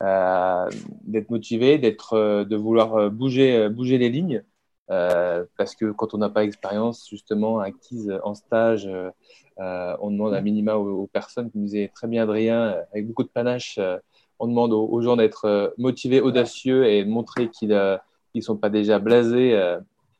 [0.00, 4.42] d'être motivé, d'être, de vouloir bouger, bouger les lignes.
[4.90, 9.10] Euh, parce que quand on n'a pas d'expérience justement acquise en stage, euh,
[9.60, 13.24] euh, on demande à minima aux, personnes, qui nous disait très bien Adrien, avec beaucoup
[13.24, 13.78] de panache,
[14.38, 18.98] on demande aux, gens d'être motivés, audacieux et de montrer qu'ils ne sont pas déjà
[18.98, 19.60] blasés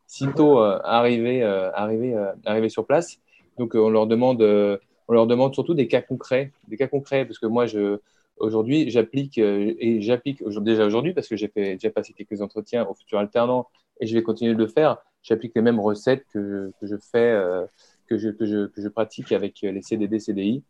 [0.06, 3.18] sitôt arrivés, arrivés, arrivés sur place.
[3.58, 7.38] Donc on leur demande, on leur demande surtout des cas concrets, des cas concrets, parce
[7.38, 8.00] que moi je
[8.38, 13.18] aujourd'hui j'applique et j'applique déjà aujourd'hui parce que j'ai déjà passé quelques entretiens au futur
[13.20, 13.68] alternant
[14.00, 14.98] et je vais continuer de le faire.
[15.22, 17.66] J'applique les mêmes recettes que, que je fais, euh,
[18.06, 20.62] que, je, que, je, que, je, pratique avec les CDD, CDI.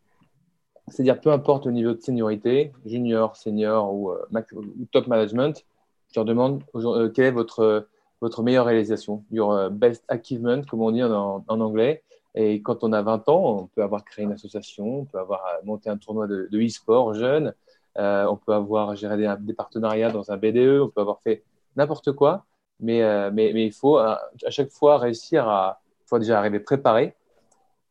[0.87, 4.25] C'est-à-dire, peu importe le niveau de seniorité, junior, senior ou, euh,
[4.91, 5.65] top management,
[6.11, 7.87] je leur demande euh, quelle est votre,
[8.21, 12.03] votre meilleure réalisation, your best achievement, comme on dit en, anglais.
[12.35, 15.43] Et quand on a 20 ans, on peut avoir créé une association, on peut avoir
[15.63, 17.53] monté un tournoi de, e-sport jeune,
[17.95, 21.43] on peut avoir géré des, partenariats dans un BDE, on peut avoir fait
[21.75, 22.45] n'importe quoi.
[22.79, 24.15] Mais, euh, mais, mais, il faut euh,
[24.45, 25.81] à chaque fois réussir à.
[26.05, 27.15] Il faut déjà arriver préparé.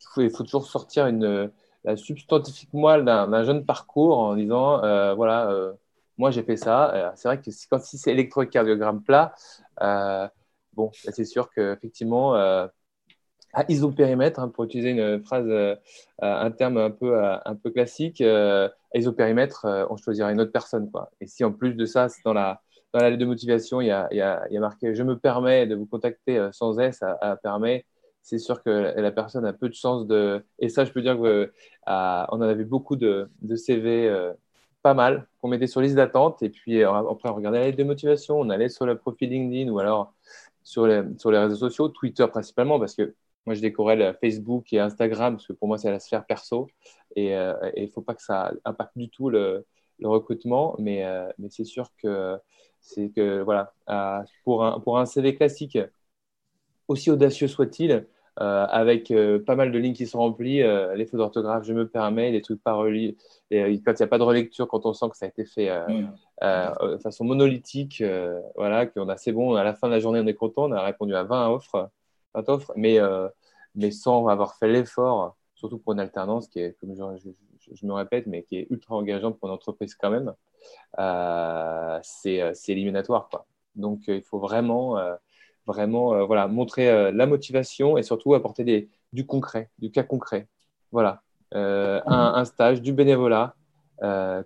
[0.01, 1.51] Il faut, il faut toujours sortir une,
[1.85, 5.53] la substantifique moelle d'un jeune parcours en disant euh, voilà,
[6.17, 7.13] moi j'ai fait ça.
[7.17, 9.35] C'est vrai que si, quand si c'est électrocardiogramme plat,
[10.73, 15.49] bon, c'est sûr qu'effectivement, à isopérimètre, hein, pour utiliser une phrase,
[16.21, 20.91] un terme un peu, un peu classique, à isopérimètre, on choisira une autre personne.
[20.91, 21.11] Quoi.
[21.21, 22.63] Et si en plus de ça, c'est dans la
[22.93, 24.95] dans la lettre de motivation, il y, a, il, y a, il y a, marqué
[24.95, 27.85] Je me permets de vous contacter euh, sans S à, à permet.
[28.23, 30.45] C'est sûr que la personne a peu de chance de.
[30.59, 31.47] Et ça, je peux dire qu'on euh,
[31.87, 34.33] en avait beaucoup de, de CV, euh,
[34.83, 36.43] pas mal, qu'on mettait sur liste d'attente.
[36.43, 39.71] Et puis après, on regardait la lettre de motivation, on allait sur le profil LinkedIn
[39.71, 40.13] ou alors
[40.63, 43.15] sur les, sur les réseaux sociaux, Twitter principalement, parce que
[43.47, 46.69] moi, je décorais Facebook et Instagram, parce que pour moi, c'est la sphère perso.
[47.17, 49.65] Et il ne faut pas que ça impacte du tout le,
[50.01, 50.77] le recrutement.
[50.79, 51.03] Mais,
[51.39, 52.39] mais c'est sûr que
[52.81, 55.79] c'est que, voilà, euh, pour, un, pour un CV classique,
[56.89, 58.07] aussi audacieux soit-il,
[58.41, 60.63] euh, avec euh, pas mal de lignes qui sont remplies,
[60.95, 63.17] les fautes d'orthographe, je me permets, les trucs pas relis,
[63.51, 65.45] et, quand il n'y a pas de relecture, quand on sent que ça a été
[65.45, 65.71] fait
[66.43, 68.03] de façon monolithique,
[68.55, 70.73] voilà, qu'on a c'est bon, à la fin de la journée, on est content, on
[70.73, 71.91] a répondu à 20 offres,
[72.35, 72.99] 20 offres mais,
[73.75, 77.31] mais sans avoir fait l'effort, surtout pour une alternance qui est, comme je,
[77.73, 80.33] je, me répète, mais qui est ultra engageante pour une entreprise quand même,
[82.03, 83.29] c'est éliminatoire.
[83.29, 83.47] Quoi.
[83.75, 84.99] Donc, euh, il faut vraiment,
[85.67, 90.49] vraiment voilà, montrer la motivation et surtout apporter des, du concret, du cas concret.
[90.93, 93.55] Voilà, un, stage, du bénévolat,
[94.01, 94.45] que,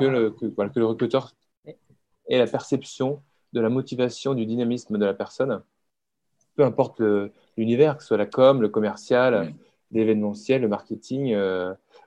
[0.00, 1.32] le, que, que le recruteur
[2.28, 3.22] ait la perception
[3.52, 5.62] de la motivation, du dynamisme de la personne,
[6.54, 7.00] peu importe
[7.56, 9.52] l'univers, que ce soit la com, le commercial,
[9.90, 11.34] l'événementiel, le marketing,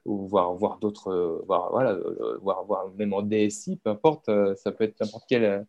[0.05, 4.29] ou voir, voir d'autres, euh, voir, voilà, euh, voir, voir même en DSI, peu importe,
[4.29, 5.65] euh, ça peut être n'importe quel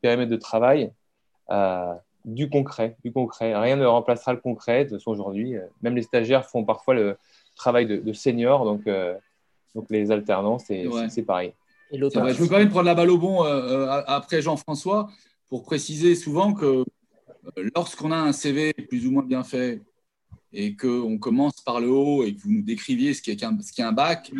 [0.00, 0.92] périmètre de travail,
[2.24, 3.54] du concret, du concret.
[3.54, 4.84] Rien ne remplacera le concret.
[4.84, 7.18] De toute façon, aujourd'hui, même les stagiaires font parfois le
[7.54, 8.88] travail de, de senior, donc,
[9.74, 11.52] donc les alternants, c'est pareil.
[11.90, 15.10] Et je veux quand même prendre la balle au bon après Jean-François
[15.50, 16.86] pour préciser souvent que
[17.76, 19.82] lorsqu'on a un CV plus ou moins bien fait,
[20.54, 23.92] et qu'on commence par le haut et que vous nous décriviez ce qu'est un, un
[23.92, 24.32] bac,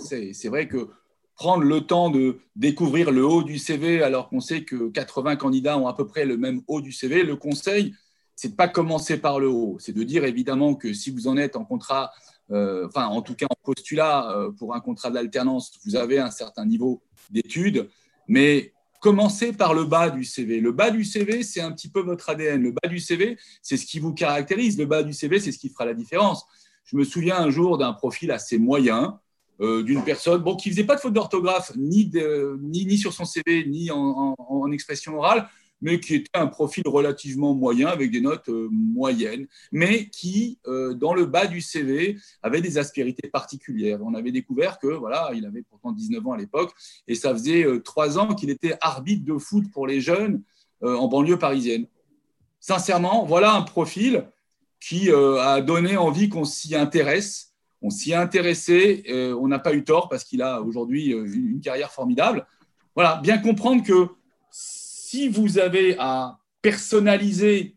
[0.00, 0.90] c'est vrai que
[1.36, 5.78] prendre le temps de découvrir le haut du CV alors qu'on sait que 80 candidats
[5.78, 7.94] ont à peu près le même haut du CV, le conseil,
[8.34, 9.76] c'est de pas commencer par le haut.
[9.78, 12.10] C'est de dire évidemment que si vous en êtes en contrat,
[12.50, 16.32] euh, enfin en tout cas en postulat euh, pour un contrat d'alternance, vous avez un
[16.32, 17.88] certain niveau d'études,
[18.26, 20.60] mais commencez par le bas du CV.
[20.60, 22.62] Le bas du CV, c'est un petit peu votre ADN.
[22.62, 24.78] Le bas du CV, c'est ce qui vous caractérise.
[24.78, 26.44] Le bas du CV, c'est ce qui fera la différence.
[26.84, 29.20] Je me souviens un jour d'un profil assez moyen,
[29.60, 32.10] euh, d'une personne bon, qui ne faisait pas de faute d'orthographe, ni,
[32.60, 34.34] ni, ni, sur son CV, ni en,
[34.72, 35.48] expression orale,
[35.80, 40.94] mais qui était un profil relativement moyen, avec des notes euh, moyennes, mais qui, euh,
[40.94, 44.00] dans le bas du CV, avait des aspérités particulières.
[44.02, 46.72] On avait découvert que, voilà, il avait pourtant 19 ans à l'époque,
[47.06, 50.42] et ça faisait euh, trois ans qu'il était arbitre de foot pour les jeunes
[50.80, 51.86] en banlieue parisienne.
[52.60, 54.28] Sincèrement, voilà un profil
[54.78, 57.52] qui a donné envie qu'on s'y intéresse.
[57.82, 59.02] On s'y est intéressé,
[59.40, 62.46] on n'a pas eu tort parce qu'il a aujourd'hui une carrière formidable.
[62.94, 64.08] Voilà, bien comprendre que
[65.08, 67.76] si vous avez à personnaliser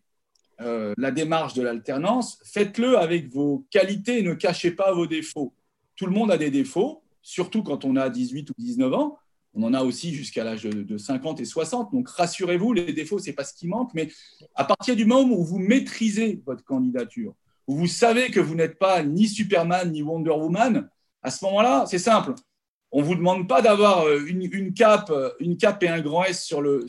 [0.59, 5.53] euh, la démarche de l'alternance, faites-le avec vos qualités ne cachez pas vos défauts.
[5.95, 9.17] Tout le monde a des défauts, surtout quand on a 18 ou 19 ans.
[9.53, 11.93] On en a aussi jusqu'à l'âge de 50 et 60.
[11.93, 13.93] Donc rassurez-vous, les défauts, ce n'est pas ce qui manque.
[13.93, 14.09] Mais
[14.55, 17.33] à partir du moment où vous maîtrisez votre candidature,
[17.65, 20.89] où vous savez que vous n'êtes pas ni Superman ni Wonder Woman,
[21.23, 22.33] à ce moment-là, c'est simple.
[22.91, 26.25] On ne vous demande pas d'avoir euh, une, cape, euh, une cape et un grand
[26.25, 26.85] S sur le,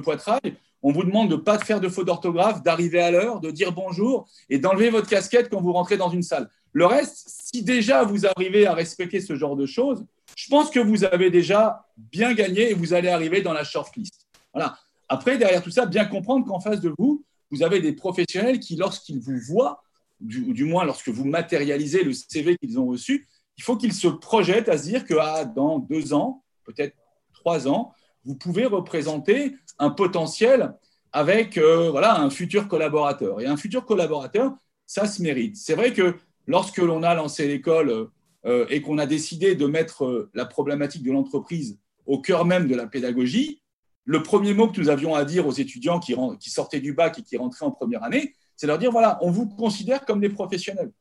[0.00, 0.40] poitrail.
[0.82, 4.58] On vous demande de faire de faute d'orthographe, d'arriver à l'heure, de dire bonjour et
[4.58, 6.48] d'enlever votre casquette quand vous rentrez dans une salle.
[6.72, 10.04] Le reste, si déjà vous arrivez à respecter ce genre de choses,
[10.36, 14.26] je pense que vous avez déjà bien gagné et vous allez arriver dans la shortlist.
[14.54, 14.78] Voilà.
[15.08, 18.76] Après, derrière tout ça, bien comprendre qu'en face de vous, vous avez des professionnels qui,
[18.76, 19.82] lorsqu'ils vous voient,
[20.20, 23.26] du, du moins lorsque vous matérialisez le CV qu'ils ont reçu,
[23.56, 26.94] il faut qu'ils se projettent à se dire que ah, dans deux ans, peut-être
[27.32, 27.92] trois ans,
[28.24, 30.74] vous pouvez représenter un potentiel
[31.12, 33.40] avec euh, voilà, un futur collaborateur.
[33.40, 34.52] Et un futur collaborateur,
[34.86, 35.56] ça se mérite.
[35.56, 38.10] C'est vrai que lorsque l'on a lancé l'école
[38.44, 42.68] euh, et qu'on a décidé de mettre euh, la problématique de l'entreprise au cœur même
[42.68, 43.62] de la pédagogie,
[44.04, 47.18] le premier mot que nous avions à dire aux étudiants qui, qui sortaient du bac
[47.18, 50.28] et qui rentraient en première année, c'est leur dire, voilà, on vous considère comme des
[50.28, 50.92] professionnels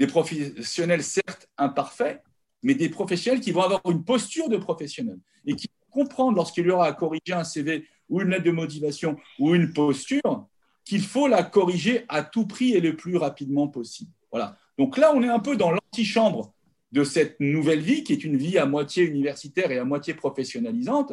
[0.00, 2.22] des professionnels certes imparfaits,
[2.62, 6.70] mais des professionnels qui vont avoir une posture de professionnel et qui vont lorsqu'il y
[6.70, 10.46] aura à corriger un CV ou une lettre de motivation ou une posture,
[10.86, 14.10] qu'il faut la corriger à tout prix et le plus rapidement possible.
[14.30, 14.56] Voilà.
[14.78, 16.54] Donc là, on est un peu dans l'antichambre
[16.92, 21.12] de cette nouvelle vie, qui est une vie à moitié universitaire et à moitié professionnalisante.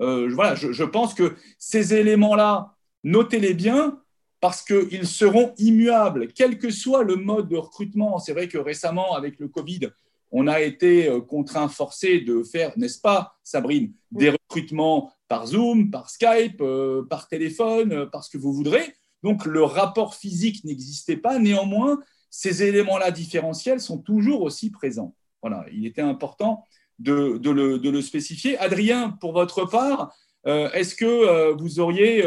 [0.00, 4.00] Euh, voilà, je, je pense que ces éléments-là, notez-les bien,
[4.40, 8.18] parce qu'ils seront immuables, quel que soit le mode de recrutement.
[8.18, 9.90] C'est vrai que récemment, avec le Covid,
[10.30, 15.90] on a été euh, contraint, forcé de faire, n'est-ce pas, Sabrine, des recrutements par Zoom,
[15.90, 18.94] par Skype, euh, par téléphone, euh, par ce que vous voudrez.
[19.22, 21.38] Donc, le rapport physique n'existait pas.
[21.38, 21.98] Néanmoins,
[22.30, 25.14] ces éléments-là différentiels sont toujours aussi présents.
[25.42, 26.64] Voilà, il était important
[26.98, 28.58] de, le, spécifier.
[28.58, 30.12] Adrien, pour votre part,
[30.44, 32.24] est-ce que vous auriez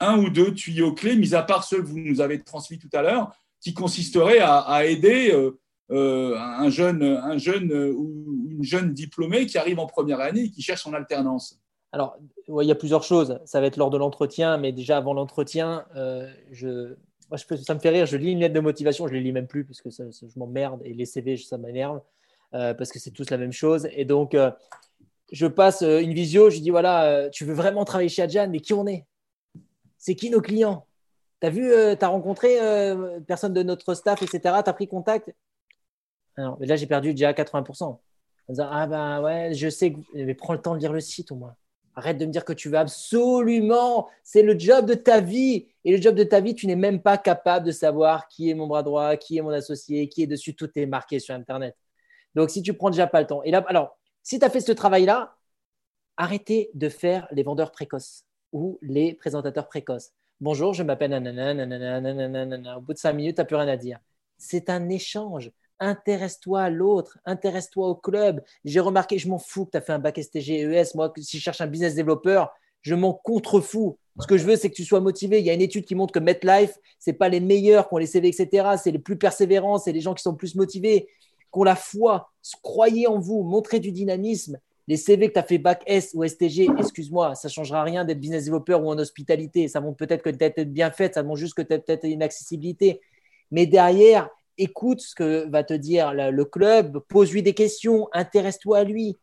[0.00, 2.90] un ou deux tuyaux clés, mis à part ceux que vous nous avez transmis tout
[2.92, 5.58] à l'heure, qui consisteraient à, aider euh,
[5.90, 10.50] euh, un jeune, un jeune ou une jeune diplômée qui arrive en première année et
[10.50, 11.58] qui cherche son alternance
[11.92, 12.16] Alors,
[12.48, 13.40] il y a plusieurs choses.
[13.44, 16.94] Ça va être lors de l'entretien, mais déjà avant l'entretien, euh, je,
[17.36, 18.06] ça me fait rire.
[18.06, 20.04] Je lis une lettre de motivation, je ne les lis même plus parce que ça,
[20.10, 22.00] je m'emmerde et les CV, ça m'énerve
[22.52, 23.86] parce que c'est tous la même chose.
[23.92, 24.34] Et donc,
[25.30, 28.72] je passe une visio, je dis voilà, tu veux vraiment travailler chez Adjan, mais qui
[28.72, 29.04] on est?
[30.06, 30.86] C'est qui nos clients?
[31.40, 34.38] Tu as vu, euh, tu as rencontré euh, personne de notre staff, etc.
[34.62, 35.34] Tu as pris contact?
[36.36, 37.98] Alors, Là, j'ai perdu déjà 80%.
[38.60, 41.56] ah ben ouais, je sais, mais prends le temps de lire le site au moins.
[41.96, 45.66] Arrête de me dire que tu veux absolument, c'est le job de ta vie.
[45.84, 48.54] Et le job de ta vie, tu n'es même pas capable de savoir qui est
[48.54, 50.54] mon bras droit, qui est mon associé, qui est dessus.
[50.54, 51.74] Tout est marqué sur Internet.
[52.36, 53.42] Donc, si tu prends déjà pas le temps.
[53.42, 55.34] Et là, alors, si tu as fait ce travail-là,
[56.16, 60.12] arrêtez de faire les vendeurs précoces ou les présentateurs précoces.
[60.40, 63.98] Bonjour, je m'appelle nanana, Au bout de cinq minutes, tu n'as plus rien à dire.
[64.38, 65.50] C'est un échange.
[65.78, 68.42] Intéresse-toi à l'autre, intéresse-toi au club.
[68.64, 70.94] J'ai remarqué, je m'en fous que tu as fait un bac STG, ES.
[70.94, 73.98] Moi, si je cherche un business développeur, je m'en contrefous.
[74.20, 75.40] Ce que je veux, c'est que tu sois motivé.
[75.40, 77.94] Il y a une étude qui montre que MetLife, ce n'est pas les meilleurs qui
[77.94, 78.76] ont les CV, etc.
[78.82, 81.08] C'est les plus persévérants, c'est les gens qui sont plus motivés,
[81.52, 82.30] qui ont la foi.
[82.62, 86.24] Croyez en vous, montrez du dynamisme les CV que tu as fait bac S ou
[86.24, 89.66] STG, excuse-moi, ça ne changera rien d'être business developer ou en hospitalité.
[89.68, 92.04] Ça montre peut-être que tu es bien faite, ça montre juste que tu as peut-être
[92.04, 93.00] une accessibilité.
[93.50, 94.28] Mais derrière,
[94.58, 99.18] écoute ce que va te dire le club, pose-lui des questions, intéresse-toi à lui.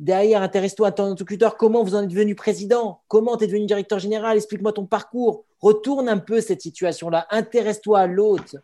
[0.00, 1.56] Derrière, intéresse-toi à ton interlocuteur.
[1.56, 3.02] Comment vous en êtes devenu président?
[3.06, 4.36] Comment tu es devenu directeur général?
[4.36, 5.44] Explique-moi ton parcours.
[5.60, 7.28] Retourne un peu cette situation-là.
[7.30, 8.56] Intéresse-toi à l'autre.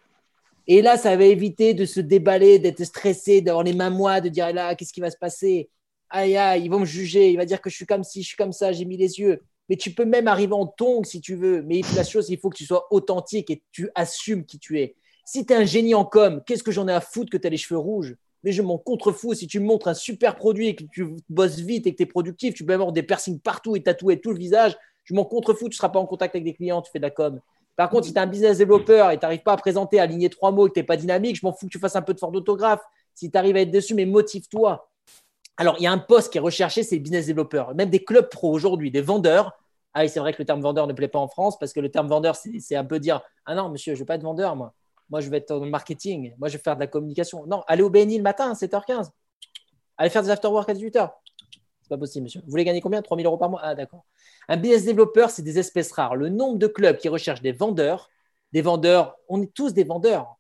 [0.67, 4.31] Et là, ça va éviter de se déballer, d'être stressé, d'avoir les mains moites, de
[4.31, 5.69] dire là, qu'est-ce qui va se passer?
[6.11, 8.29] Aïe, aïe, ils vont me juger, il va dire que je suis comme ci, je
[8.29, 9.43] suis comme ça, j'ai mis les yeux.
[9.69, 11.63] Mais tu peux même arriver en tongs si tu veux.
[11.63, 14.97] Mais la chose, il faut que tu sois authentique et tu assumes qui tu es.
[15.25, 17.47] Si tu es un génie en com, qu'est-ce que j'en ai à foutre que tu
[17.47, 18.17] as les cheveux rouges?
[18.45, 19.35] Mais je m'en contrefous.
[19.35, 22.07] Si tu montres un super produit et que tu bosses vite et que tu es
[22.07, 24.77] productif, tu peux avoir des piercings partout et tatouer tout le visage.
[25.05, 27.05] Je m'en contrefous, tu ne seras pas en contact avec des clients, tu fais de
[27.05, 27.41] la com.
[27.77, 30.03] Par contre, si tu es un business développeur et tu n'arrives pas à présenter, à
[30.03, 32.03] aligner trois mots, que tu n'es pas dynamique, je m'en fous que tu fasses un
[32.03, 32.81] peu de fort d'autographe.
[33.15, 34.88] Si tu arrives à être dessus, mais motive-toi.
[35.61, 37.75] Alors, il y a un poste qui est recherché, c'est business développeur.
[37.75, 39.59] Même des clubs pro aujourd'hui, des vendeurs.
[39.93, 41.81] Ah oui, c'est vrai que le terme vendeur ne plaît pas en France parce que
[41.81, 44.23] le terme vendeur, c'est un peu dire Ah non, monsieur, je ne veux pas être
[44.23, 44.73] vendeur, moi.
[45.11, 46.33] Moi, je vais être dans le marketing.
[46.39, 47.45] Moi, je vais faire de la communication.
[47.47, 49.11] Non, allez au BNI le matin, 7h15.
[49.97, 51.11] Allez faire des after-work à 18h.
[51.83, 52.41] C'est pas possible, monsieur.
[52.45, 53.03] Vous voulez gagner combien?
[53.03, 54.05] 3000 euros par mois Ah, d'accord.
[54.47, 56.15] Un business développeur, c'est des espèces rares.
[56.15, 58.11] Le nombre de clubs qui recherchent des vendeurs,
[58.53, 60.37] des vendeurs, on est tous des vendeurs.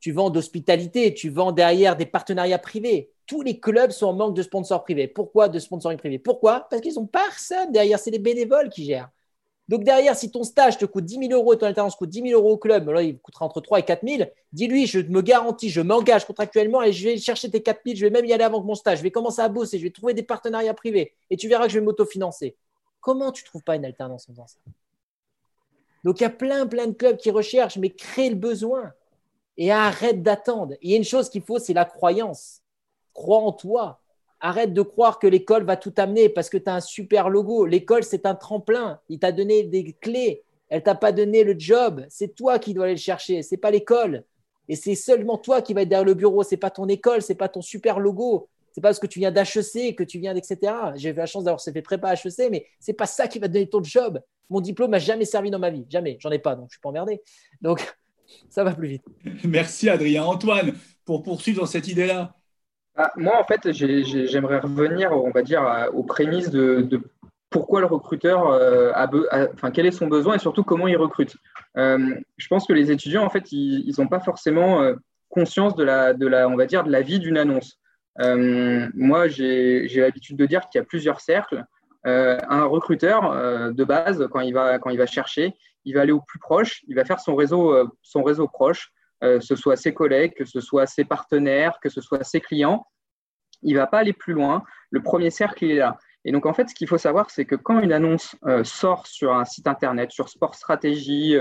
[0.00, 3.12] Tu vends d'hospitalité, tu vends derrière des partenariats privés.
[3.26, 5.08] Tous les clubs sont en manque de sponsors privés.
[5.08, 6.18] Pourquoi de sponsoring privé?
[6.18, 6.66] Pourquoi?
[6.70, 9.10] Parce qu'ils n'ont personne derrière, c'est les bénévoles qui gèrent.
[9.68, 12.22] Donc derrière, si ton stage te coûte 10 000 euros et ton alternance coûte 10
[12.28, 15.22] 000 euros au club, là, il coûtera entre 3 et 4 000, dis-lui, je me
[15.22, 18.32] garantis, je m'engage contractuellement et je vais chercher tes 4 000, je vais même y
[18.32, 20.74] aller avant que mon stage, je vais commencer à bosser, je vais trouver des partenariats
[20.74, 22.54] privés et tu verras que je vais m'autofinancer.
[23.00, 24.58] Comment tu ne trouves pas une alternance en faisant ça?
[26.04, 28.92] Donc il y a plein, plein de clubs qui recherchent, mais crée le besoin
[29.56, 30.74] et arrête d'attendre.
[30.80, 32.62] Il y a une chose qu'il faut, c'est la croyance.
[33.16, 34.00] Crois en toi.
[34.40, 37.64] Arrête de croire que l'école va tout amener parce que tu as un super logo.
[37.64, 39.00] L'école, c'est un tremplin.
[39.08, 40.42] Il t'a donné des clés.
[40.68, 42.04] Elle t'a pas donné le job.
[42.10, 43.42] C'est toi qui dois aller le chercher.
[43.42, 44.24] C'est pas l'école.
[44.68, 46.42] Et c'est seulement toi qui vas être derrière le bureau.
[46.42, 47.22] C'est pas ton école.
[47.22, 50.34] C'est pas ton super logo c'est pas parce que tu viens d'HEC, que tu viens
[50.34, 50.52] d'etc.
[50.96, 53.66] J'ai eu la chance d'avoir fait prépa HEC, mais c'est pas ça qui va donner
[53.66, 54.20] ton job.
[54.50, 56.18] Mon diplôme m'a jamais servi dans ma vie, jamais.
[56.20, 57.22] J'en ai pas, donc je suis pas emmerdé.
[57.62, 57.82] Donc
[58.50, 59.04] ça va plus vite.
[59.44, 60.24] Merci Adrien.
[60.24, 60.74] Antoine,
[61.06, 62.35] pour poursuivre dans cette idée-là.
[62.96, 66.88] Ah, moi, en fait, j'aimerais revenir, on va dire, aux prémices de,
[67.50, 69.08] pourquoi le recruteur euh, a,
[69.54, 71.36] enfin, quel est son besoin et surtout comment il recrute.
[71.76, 74.94] Euh, je pense que les étudiants, en fait, ils n'ont pas forcément euh,
[75.28, 77.78] conscience de la, de la, on va dire, de la vie d'une annonce.
[78.18, 81.64] Moi, j'ai l'habitude de dire qu'il y a plusieurs cercles.
[82.04, 86.20] Un recruteur de base, quand il, va, quand il va chercher, il va aller au
[86.20, 90.34] plus proche, il va faire son réseau, son réseau proche, que ce soit ses collègues,
[90.34, 92.86] que ce soit ses partenaires, que ce soit ses clients.
[93.62, 94.62] Il ne va pas aller plus loin.
[94.90, 95.98] Le premier cercle, il est là.
[96.24, 99.34] Et donc, en fait, ce qu'il faut savoir, c'est que quand une annonce sort sur
[99.34, 101.36] un site internet, sur Sport Stratégie,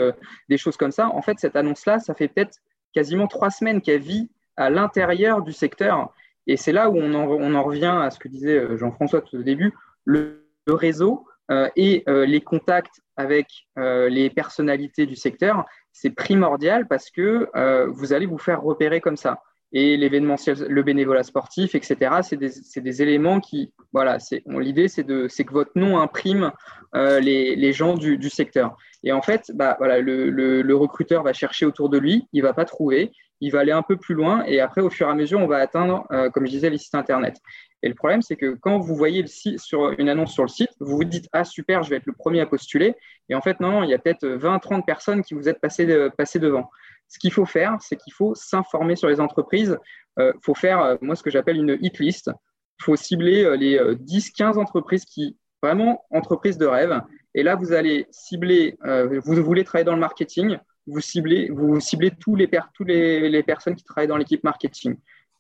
[0.48, 2.60] des choses comme ça, en fait, cette annonce-là, ça fait peut-être
[2.94, 6.14] quasiment trois semaines qu'elle vit à l'intérieur du secteur
[6.48, 9.44] et c'est là où on en, revient à ce que disait euh, Jean-François tout au
[9.44, 9.74] début,
[10.04, 13.48] le, réseau euh, et euh, les contacts avec
[13.78, 15.66] les personnalités du secteur,
[15.96, 17.50] c'est primordial parce que
[17.88, 19.42] vous allez vous faire repérer comme ça.
[19.72, 25.72] Et l'événementiel, le bénévolat sportif, etc., c'est des, éléments qui, voilà, l'idée, c'est que votre
[25.76, 26.52] nom imprime
[26.94, 28.76] les, gens du, secteur.
[29.04, 32.48] Et en fait, bah, voilà, le, le, recruteur va chercher autour de lui, il ne
[32.48, 33.12] va pas trouver,
[33.42, 35.48] il va aller un peu plus loin et après, au fur et à mesure, on
[35.48, 37.38] va atteindre, euh, comme je disais, les sites Internet.
[37.84, 40.98] Et le problème, c'est que quand vous voyez le une annonce sur le site, vous
[40.98, 42.96] vous dites Ah, super, je vais être le premier à postuler.
[43.30, 45.86] Et en fait, non, il y a peut-être 20, 30 personnes qui vous êtes passées,
[45.86, 46.70] devant.
[47.08, 49.78] Ce qu'il faut faire, c'est qu'il faut s'informer sur les entreprises.
[50.18, 52.32] Il euh, faut faire, euh, moi, ce que j'appelle une hit list.
[52.80, 57.00] Il faut cibler les 10, 15 entreprises qui, vraiment, entreprises de rêve.
[57.34, 60.58] Et là, vous allez cibler, vous voulez travailler dans le marketing,
[60.88, 64.98] vous ciblez, vous ciblez tous les, toutes les, personnes qui travaillent dans l'équipe marketing.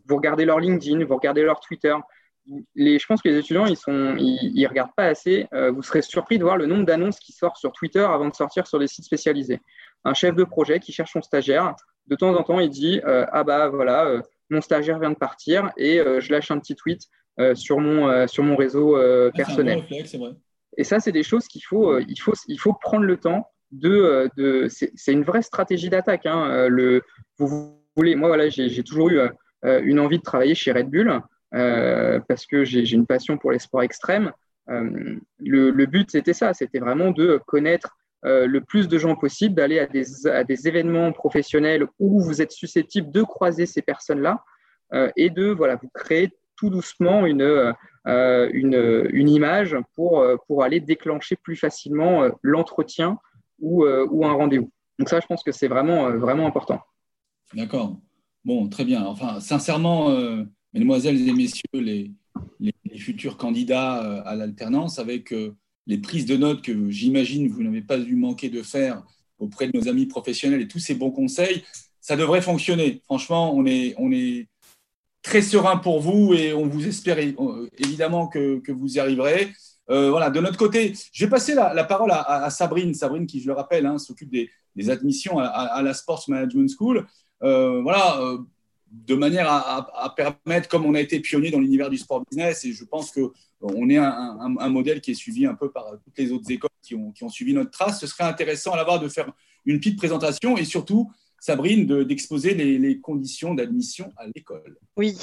[0.07, 1.95] Vous regardez leur LinkedIn, vous regardez leur Twitter.
[2.75, 5.47] Les, je pense que les étudiants, ils ne ils, regardent pas assez.
[5.53, 8.35] Euh, vous serez surpris de voir le nombre d'annonces qui sortent sur Twitter avant de
[8.35, 9.59] sortir sur des sites spécialisés.
[10.03, 11.75] Un chef de projet qui cherche son stagiaire,
[12.07, 14.21] de temps en temps, il dit euh, Ah bah voilà, euh,
[14.51, 17.01] mon stagiaire vient de partir et je lâche un petit tweet
[17.55, 19.83] sur, mon, sur mon réseau ah, personnel.
[20.77, 23.49] Et ça, c'est des choses qu'il faut, il faut, il faut prendre le temps
[23.83, 26.25] euh, c'est une vraie stratégie d'attaque.
[26.25, 26.49] Hein.
[26.49, 26.99] Euh,
[27.37, 31.21] vous voulez, moi, voilà, j'ai toujours eu euh, une envie de travailler chez Red Bull
[31.51, 34.31] parce que j'ai une passion pour les sports extrêmes.
[34.67, 39.85] Le, but, c'était ça, c'était vraiment de connaître le plus de gens possible, d'aller à
[39.85, 44.43] des, événements professionnels où vous êtes susceptible de croiser ces personnes-là
[45.15, 47.73] et de voilà, vous créer tout doucement une,
[49.13, 53.17] image pour aller déclencher plus facilement l'entretien
[53.61, 54.71] euh, ou, un rendez-vous.
[54.99, 56.79] Donc ça, je pense que c'est vraiment, euh, vraiment important.
[57.53, 57.99] D'accord.
[58.43, 59.05] Bon, très bien.
[59.05, 60.43] Enfin, sincèrement, euh,
[60.73, 62.11] mesdemoiselles et messieurs, les,
[62.59, 65.33] les, futurs candidats à l'alternance, avec
[65.85, 69.03] les prises de notes que j'imagine vous n'avez pas dû manquer de faire
[69.37, 71.65] auprès de nos amis professionnels et tous ces bons conseils,
[71.99, 73.01] ça devrait fonctionner.
[73.03, 74.47] Franchement, on est, on est
[75.21, 77.17] très serein pour vous et on vous espère
[77.77, 79.51] évidemment que, que vous y arriverez.
[79.89, 82.93] Euh, voilà, de notre côté, je vais passer la, parole à, Sabrine.
[82.93, 84.49] Sabrine, qui, je le rappelle, hein, s'occupe des,
[84.89, 87.05] admissions à, la Sports Management School.
[87.43, 88.39] Euh, voilà, euh,
[88.91, 92.73] de manière à, permettre, comme on a été pionnier dans l'univers du sport business, et
[92.73, 96.49] je pense qu'on est un, modèle qui est suivi un peu par toutes les autres
[96.49, 99.31] écoles qui ont, suivi notre trace, ce serait intéressant à l'avoir de faire
[99.65, 104.77] une petite présentation et surtout Sabrine, d'exposer les, conditions d'admission à l'école.
[104.97, 105.15] Oui.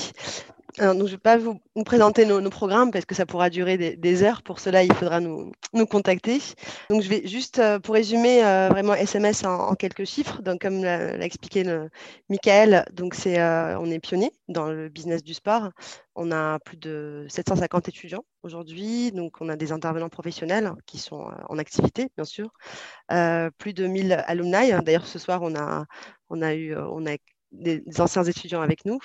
[0.78, 4.22] Alors, je ne vais pas vous, présenter nos, programmes parce que ça pourra durer des,
[4.22, 4.42] heures.
[4.42, 5.52] Pour cela, il faudra nous,
[5.90, 6.38] contacter.
[6.88, 10.40] Donc, je vais juste, euh, pour résumer euh, vraiment SMS en, quelques chiffres.
[10.40, 11.62] Donc, comme l'a expliqué
[12.30, 15.70] Michael, donc c'est, euh, on est pionnier dans le business du sport.
[16.14, 21.30] On a plus de 750 étudiants aujourd'hui, donc on a des intervenants professionnels qui sont
[21.48, 22.50] en activité, bien sûr.
[23.58, 24.72] Plus de 1000 alumni.
[24.84, 25.84] D'ailleurs, ce soir, on a,
[26.30, 27.16] on a eu on a
[27.52, 28.98] des, anciens étudiants avec nous.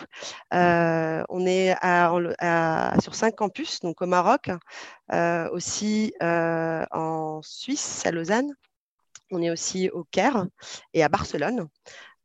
[0.51, 4.49] on est à, sur cinq campus, donc au Maroc,
[5.51, 8.51] aussi en Suisse, à Lausanne.
[9.31, 10.45] On est aussi au Caire
[10.93, 11.67] et à Barcelone,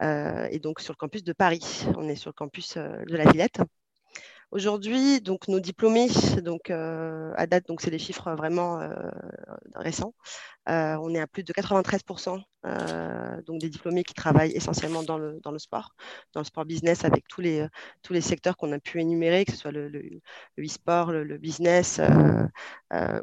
[0.03, 1.87] et donc sur le campus de Paris.
[1.97, 3.61] On est sur le campus de la Villette.
[4.53, 6.09] Aujourd'hui, donc nos diplômés,
[6.45, 8.93] donc euh, à date, donc c'est des chiffres vraiment euh,
[9.75, 10.13] récents.
[10.69, 12.39] Euh, on est à plus de 93%
[13.45, 15.97] donc des diplômés qui travaillent essentiellement dans le, sport,
[16.33, 17.67] dans le sport business avec tous les,
[18.21, 19.91] secteurs qu'on a pu énumérer, que ce soit le,
[20.61, 22.01] e-sport, le, business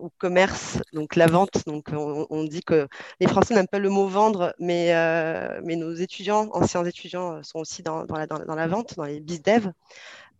[0.01, 1.65] ou commerce, donc la vente.
[1.67, 2.89] Donc on, dit que
[3.21, 4.93] les Français n'aiment pas le mot vendre, mais,
[5.63, 9.41] nos étudiants, anciens étudiants, sont aussi dans, dans, la, dans la, vente, dans les biz
[9.41, 9.69] dev.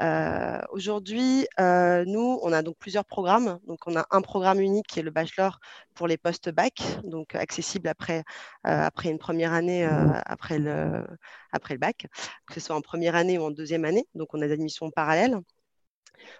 [0.01, 3.59] Euh, aujourd'hui, euh, nous, on a donc plusieurs programmes.
[3.67, 5.59] Donc, on a un programme unique qui est le bachelor
[5.93, 8.23] pour les post-bac, donc accessible après, euh,
[8.63, 9.83] après une première année,
[10.25, 11.05] après, le,
[11.51, 12.07] après le bac,
[12.47, 14.07] que ce soit en première année ou en deuxième année.
[14.15, 15.37] Donc, on a des admissions parallèles.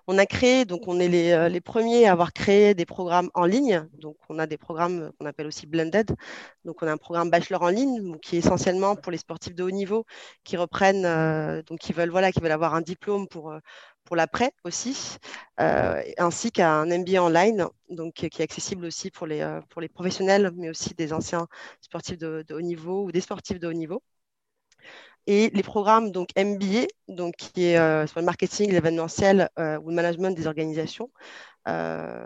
[0.07, 3.45] On a créé, donc on est euh, les, premiers à avoir créé des programmes en
[3.45, 3.87] ligne.
[3.93, 6.15] Donc on a des programmes qu'on appelle aussi blended.
[6.65, 9.63] Donc on a un programme bachelor en ligne qui est essentiellement pour les sportifs de
[9.63, 10.05] haut niveau
[10.43, 13.59] qui reprennent, euh, donc qui veulent voilà, qui veulent avoir un diplôme pour euh,
[14.11, 15.17] l'après aussi,
[15.57, 20.67] ainsi qu'un MBA online, donc qui est accessible aussi pour les, pour les professionnels, mais
[20.71, 21.47] aussi des anciens
[21.79, 24.01] sportifs de haut niveau ou des sportifs de haut niveau
[25.29, 29.89] et les programmes donc MBA, donc qui est euh, sur le marketing, l'événementiel euh, ou
[29.89, 31.11] le management des organisations.
[31.67, 32.25] Euh,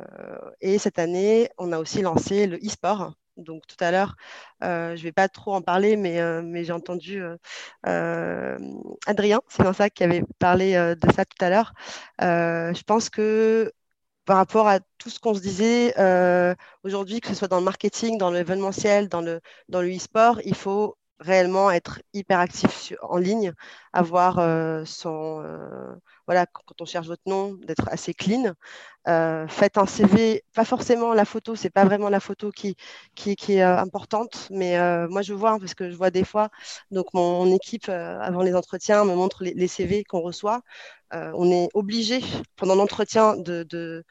[0.62, 3.14] et cette année, on a aussi lancé le e-sport.
[3.36, 4.16] Donc tout à l'heure,
[4.62, 7.22] je ne vais pas trop en parler, mais, mais j'ai entendu
[7.84, 11.74] Adrien, c'est ça qui avait parlé de ça tout à l'heure.
[12.20, 13.74] je pense que
[14.26, 15.95] par rapport à tout ce qu'on se disait
[16.84, 20.56] aujourd'hui, que ce soit dans le marketing, dans l'événementiel, dans le dans le e-sport, il
[20.56, 23.53] faut réellement être hyper actif en ligne,
[23.93, 25.93] avoir euh, son euh,
[26.28, 28.53] voilà quand on cherche votre nom d'être assez clean.
[29.07, 32.76] Euh, faites un CV, pas forcément la photo, c'est pas vraiment la photo qui
[33.16, 36.49] qui, est importante, mais moi je vois hein, parce que je vois des fois
[36.91, 40.61] donc mon, équipe avant les entretiens me montre les, CV qu'on reçoit.
[41.11, 42.22] on est obligé
[42.55, 44.03] pendant l'entretien de, de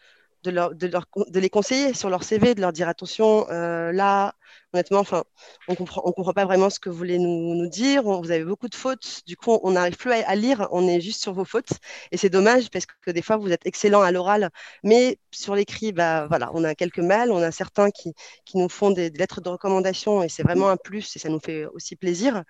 [0.44, 4.34] de, leur, de, les conseiller sur leur CV, de leur dire attention, là,
[4.72, 5.24] honnêtement, enfin,
[5.68, 8.02] on comprend, comprend pas vraiment ce que vous voulez nous, nous dire.
[8.02, 9.22] vous avez beaucoup de fautes.
[9.26, 10.68] Du coup, on n'arrive plus à, lire.
[10.72, 11.72] On est juste sur vos fautes.
[12.10, 14.50] Et c'est dommage parce que des fois, vous êtes excellent à l'oral,
[14.82, 17.30] mais sur l'écrit, bah, voilà, on a quelques mal.
[17.32, 18.12] On a certains qui,
[18.44, 21.40] qui nous font des, lettres de recommandation et c'est vraiment un plus et ça nous
[21.40, 22.42] fait aussi plaisir.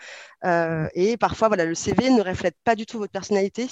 [0.45, 3.67] Euh, et parfois, voilà, le CV ne reflète pas du tout votre personnalité.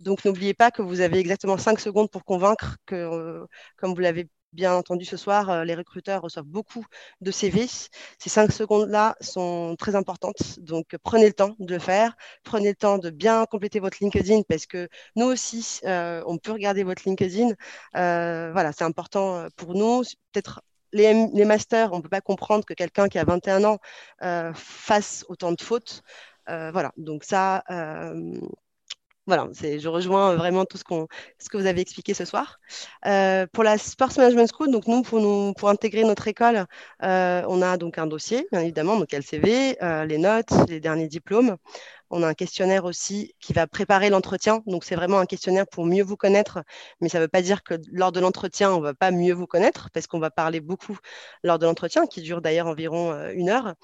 [0.00, 4.00] Donc, n'oubliez pas que vous avez exactement cinq secondes pour convaincre que, euh, comme vous
[4.00, 6.86] l'avez Bien entendu, ce soir, euh, les recruteurs reçoivent beaucoup
[7.20, 7.66] de CV.
[7.66, 10.60] Ces cinq secondes-là sont très importantes.
[10.60, 12.16] Donc, prenez le temps de le faire.
[12.44, 16.52] Prenez le temps de bien compléter votre LinkedIn parce que nous aussi, euh, on peut
[16.52, 17.48] regarder votre LinkedIn.
[17.96, 20.02] Euh, voilà, c'est important pour nous.
[20.30, 23.78] Peut-être les, les, masters, on ne peut pas comprendre que quelqu'un qui a 21 ans
[24.54, 26.02] fasse autant de fautes.
[26.46, 27.64] voilà, donc ça,
[29.26, 31.08] voilà, je rejoins vraiment tout ce, qu'on,
[31.38, 32.58] ce que vous avez expliqué ce soir.
[33.06, 36.66] Euh, pour la Sports Management School, donc nous, pour, intégrer notre école,
[37.02, 41.08] euh, on a donc un dossier, bien évidemment, donc LCV, euh, les notes, les derniers
[41.08, 41.56] diplômes.
[42.16, 44.62] On a un questionnaire aussi qui va préparer l'entretien.
[44.66, 46.60] Donc, c'est vraiment un questionnaire pour mieux vous connaître.
[47.00, 49.32] Mais ça ne veut pas dire que lors de l'entretien, on ne va pas mieux
[49.34, 50.96] vous connaître parce qu'on va parler beaucoup
[51.42, 53.74] lors de l'entretien, qui dure d'ailleurs environ euh, une heure.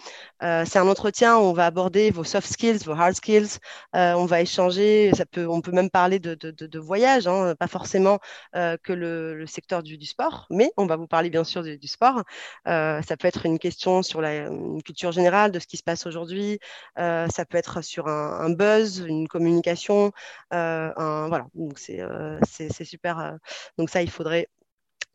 [0.45, 3.59] Euh, c'est un entretien où on va aborder vos soft skills, vos hard skills.
[3.97, 5.11] Euh, on va échanger.
[5.37, 8.20] On peut même parler de, voyage, hein, pas forcément
[8.55, 12.22] que le, secteur du, sport, mais on va vous parler bien sûr du, du sport.
[12.64, 14.49] ça peut être une question sur la
[14.85, 16.61] culture générale de ce qui se passe aujourd'hui.
[16.97, 20.12] ça peut être sur un un, buzz, une communication,
[20.52, 20.92] euh,
[21.28, 21.46] voilà.
[21.54, 22.38] Donc c'est euh,
[22.84, 23.18] super.
[23.18, 23.32] Euh,
[23.78, 24.48] donc ça, il faudrait,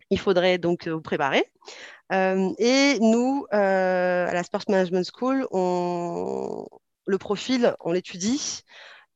[0.09, 1.45] il faudrait donc vous préparer.
[2.11, 6.65] et nous, à la Sports Management School, on,
[7.05, 8.63] le profil, on l'étudie.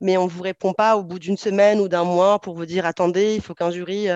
[0.01, 2.65] Mais on ne vous répond pas au bout d'une semaine ou d'un mois pour vous
[2.65, 4.07] dire attendez, il faut qu'un jury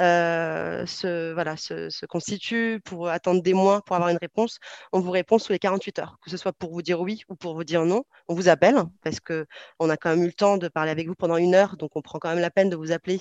[0.00, 4.58] euh, se, voilà, se, constitue pour attendre des mois pour avoir une réponse.
[4.92, 7.36] On vous répond sous les 48 heures, que ce soit pour vous dire oui ou
[7.36, 8.04] pour vous dire non.
[8.28, 11.14] On vous appelle parce qu'on a quand même eu le temps de parler avec vous
[11.14, 13.20] pendant une heure, donc on prend quand même la peine de vous appeler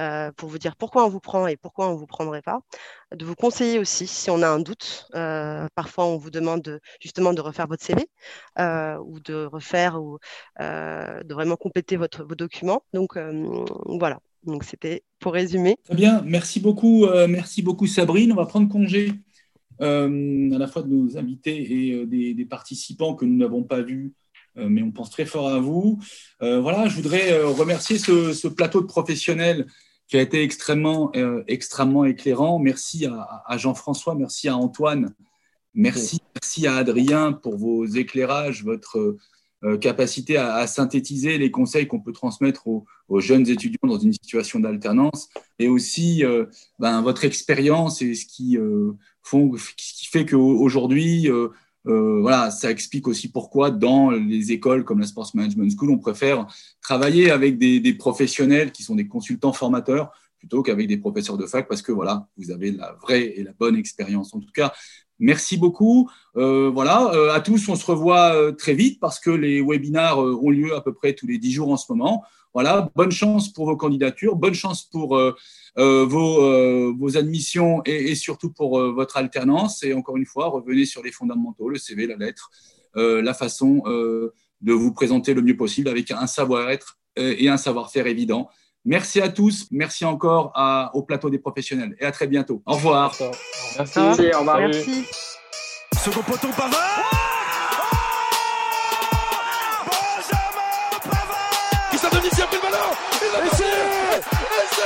[0.00, 2.60] euh, pour vous dire pourquoi on vous prend et pourquoi on ne vous prendrait pas.
[3.14, 5.06] De vous conseiller aussi si on a un doute.
[5.14, 8.08] Euh, parfois, on vous demande justement de refaire votre CV
[8.58, 10.18] euh, ou de refaire ou
[10.58, 12.82] de vraiment compléter votre, vos documents.
[12.92, 13.18] Donc
[13.86, 14.20] voilà.
[14.44, 15.76] Donc c'était pour résumer.
[15.84, 18.32] Très bien, merci beaucoup, merci beaucoup Sabrine.
[18.32, 19.12] On va prendre congé
[19.80, 24.12] à la fois de nos invités et des, des, participants que nous n'avons pas vus
[24.56, 25.98] euh, mais on pense très fort à vous.
[26.42, 29.66] Euh, voilà, je voudrais euh, remercier ce, plateau de professionnels
[30.06, 31.12] qui a été extrêmement,
[31.48, 32.58] extrêmement éclairant.
[32.58, 35.14] Merci à, Jean-François, merci à Antoine,
[35.72, 39.16] merci, merci à Adrien pour vos éclairages, votre
[39.80, 42.84] capacité à, synthétiser les conseils qu'on peut transmettre aux,
[43.20, 46.22] jeunes étudiants dans une situation d'alternance, et aussi
[46.78, 48.58] ben, votre expérience et ce qui,
[49.76, 51.30] qui fait qu'aujourd'hui,
[51.86, 55.98] euh, voilà, ça explique aussi pourquoi dans les écoles comme la Sports Management School, on
[55.98, 56.46] préfère
[56.80, 61.68] travailler avec des, professionnels qui sont des consultants formateurs plutôt qu'avec des professeurs de fac
[61.68, 64.34] parce que voilà, vous avez la vraie et la bonne expérience.
[64.34, 64.72] En tout cas,
[65.24, 66.10] merci beaucoup.
[66.36, 70.50] Euh, voilà, euh, à tous, on se revoit très vite parce que les webinars ont
[70.50, 72.24] lieu à peu près tous les dix jours en ce moment.
[72.54, 75.34] Voilà, bonne chance pour vos candidatures, bonne chance pour euh,
[75.76, 79.82] euh, vos, euh, vos, admissions et, surtout pour votre alternance.
[79.82, 82.50] Et encore une fois, revenez sur les fondamentaux, le CV, la lettre,
[82.94, 88.48] la façon de vous présenter le mieux possible avec un savoir-être et un savoir-faire évident.
[88.84, 90.52] Merci à tous, merci encore
[90.92, 91.96] au plateau des professionnels.
[91.98, 92.62] Et à très bientôt.
[92.66, 93.14] Au revoir.
[93.78, 94.58] Merci, au revoir.
[94.58, 95.06] Merci.
[95.96, 97.24] Second poteau Pavard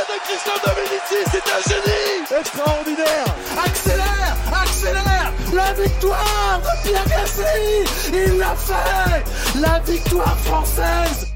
[0.08, 2.40] de Christian Dominici, c'est un génie.
[2.40, 3.26] Extraordinaire.
[3.64, 4.36] Accélère.
[4.52, 5.32] Accélère.
[5.52, 7.84] La victoire de Pierre Gasly.
[8.12, 9.60] Il l'a fait.
[9.60, 11.26] La victoire française